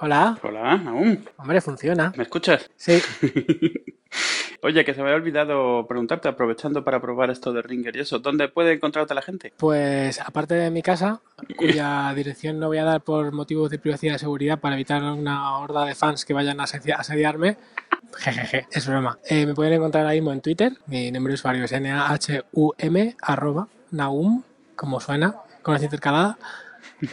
[0.01, 1.25] Hola, Hola, aún.
[1.37, 2.13] hombre, funciona.
[2.15, 2.69] ¿Me escuchas?
[2.77, 3.01] Sí,
[4.61, 8.19] Oye, que se me había olvidado preguntarte, aprovechando para probar esto de Ringer y eso,
[8.19, 9.53] ¿dónde puede encontrarte la gente?
[9.57, 11.21] pues aparte de mi casa,
[11.57, 15.57] cuya dirección no voy a dar por motivos de privacidad y seguridad para evitar una
[15.59, 17.57] horda de fans que vayan a asedia- asediarme.
[18.17, 19.17] Jejeje, es broma.
[19.29, 20.73] Eh, me pueden encontrar ahí mismo en Twitter.
[20.87, 24.43] Mi nombre de usuario es N-A-H-U-M, arroba, Naum,
[24.75, 26.37] como suena, con la intercalada.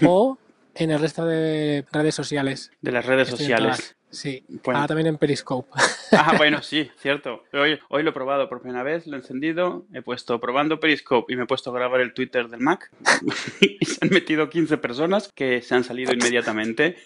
[0.04, 0.38] O
[0.78, 2.70] en el resto de redes sociales.
[2.80, 3.96] De las redes Estoy sociales.
[4.16, 4.78] Sí, Bueno.
[4.78, 5.68] ahora también en Periscope.
[6.12, 7.42] Ah, bueno, sí, cierto.
[7.52, 11.32] Hoy, hoy lo he probado por primera vez, lo he encendido, he puesto probando Periscope
[11.32, 12.90] y me he puesto a grabar el Twitter del Mac.
[13.60, 16.96] y se han metido 15 personas que se han salido inmediatamente.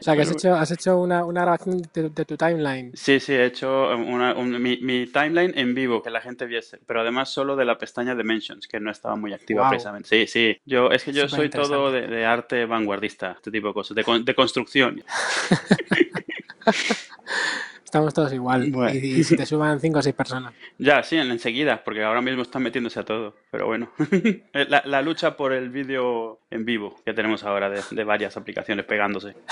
[0.00, 2.92] O sea, que has hecho, has hecho una, una grabación de, de tu timeline.
[2.94, 6.78] Sí, sí, he hecho una- un- mi, mi timeline en vivo, que la gente viese,
[6.86, 9.70] pero además solo de la pestaña de Mentions, que no estaba muy activa Guau.
[9.72, 10.08] precisamente.
[10.08, 13.74] Sí, sí, yo, es que yo soy todo de, de arte vanguardista, este tipo de
[13.74, 15.04] cosas, de, de construcción.
[17.84, 18.70] Estamos todos igual.
[18.70, 18.94] Bueno.
[18.94, 20.54] Y, y si te suban 5 o 6 personas.
[20.78, 23.90] Ya, sí, en- enseguida, porque ahora mismo están metiéndose a todo, pero bueno.
[24.52, 28.84] la, la lucha por el vídeo en vivo que tenemos ahora de, de varias aplicaciones
[28.86, 29.34] pegándose.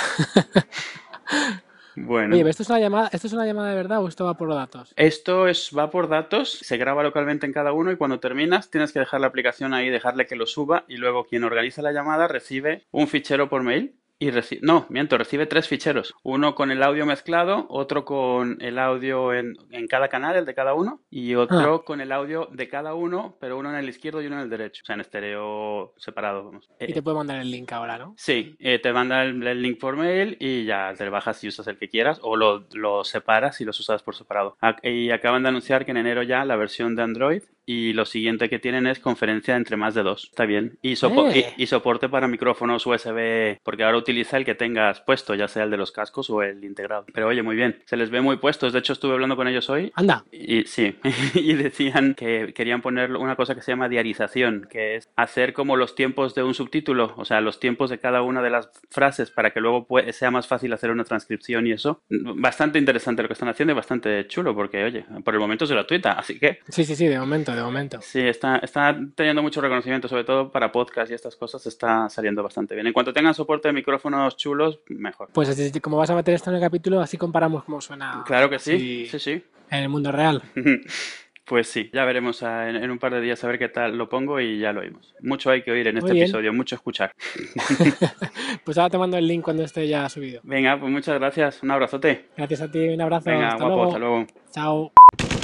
[2.01, 2.35] Bueno.
[2.35, 4.35] Oye, ¿pero ¿esto es una llamada, esto es una llamada de verdad o esto va
[4.37, 4.93] por datos?
[4.95, 8.93] Esto es, va por datos, se graba localmente en cada uno y cuando terminas tienes
[8.93, 12.29] que dejar la aplicación ahí, dejarle que lo suba y luego quien organiza la llamada
[12.29, 16.83] recibe un fichero por mail y recibe, no, miento, recibe tres ficheros, uno con el
[16.83, 21.35] audio mezclado, otro con el audio en, en cada canal, el de cada uno, y
[21.35, 24.43] otro con el audio de cada uno, pero uno en el izquierdo y uno en
[24.43, 26.69] el derecho, o sea, en estéreo separado, vamos.
[26.81, 28.15] Y Eh, te puedo mandar el link ahora, ¿no?
[28.17, 31.49] Sí, eh, te manda el, el link por mail y ya te lo bajas y
[31.49, 34.57] usas el que quieras o lo, lo separas y los usas por separado.
[34.83, 38.49] Y acaban de anunciar que en enero ya la versión de Android y lo siguiente
[38.49, 40.25] que tienen es conferencia entre más de dos.
[40.31, 40.79] Está bien.
[40.81, 41.53] Y, sopo- Eh.
[41.59, 45.65] y, y soporte para micrófonos USB, porque ahora utiliza el que tengas puesto, ya sea
[45.65, 47.05] el de los cascos o el integrado.
[47.13, 47.83] Pero oye, muy bien.
[47.85, 48.73] Se les ve muy puestos.
[48.73, 50.25] De hecho, estuve hablando con ellos hoy Anda.
[50.33, 50.97] y sí,
[51.35, 55.77] y decían que querían poner una cosa que se llama diarización, que es hacer como
[55.77, 59.31] los tiempos de un subtítulo, o sea, los tiempos de cada una de las frases
[59.31, 62.01] para que luego sea más fácil hacer una transcripción y eso.
[62.09, 65.71] Bastante interesante lo que están haciendo y bastante chulo, porque oye, por el momento es
[65.71, 67.99] gratuita, así que Sí, sí, sí, de momento, de momento.
[68.01, 72.43] Sí, está, está teniendo mucho reconocimiento, sobre todo para podcast y estas cosas, está saliendo
[72.43, 72.87] bastante bien.
[72.87, 75.29] En cuanto tengan soporte de micrófonos chulos, mejor.
[75.33, 78.49] Pues así, como vas a meter esto en el capítulo, así comparamos cómo suena Claro
[78.51, 79.43] que sí, sí, sí.
[79.71, 80.43] en el mundo real.
[81.49, 84.11] Pues sí, ya veremos en, en un par de días a ver qué tal lo
[84.11, 85.15] pongo y ya lo oímos.
[85.23, 86.25] Mucho hay que oír en Muy este bien.
[86.25, 87.15] episodio, mucho escuchar.
[88.65, 90.43] Pues ahora te mando el link cuando esté ya subido.
[90.45, 92.27] Venga, pues muchas gracias, un abrazote.
[92.37, 93.31] Gracias a ti, un abrazo.
[93.31, 93.87] Venga, hasta guapo, luego.
[93.87, 94.27] hasta luego.
[94.53, 95.38] Chao.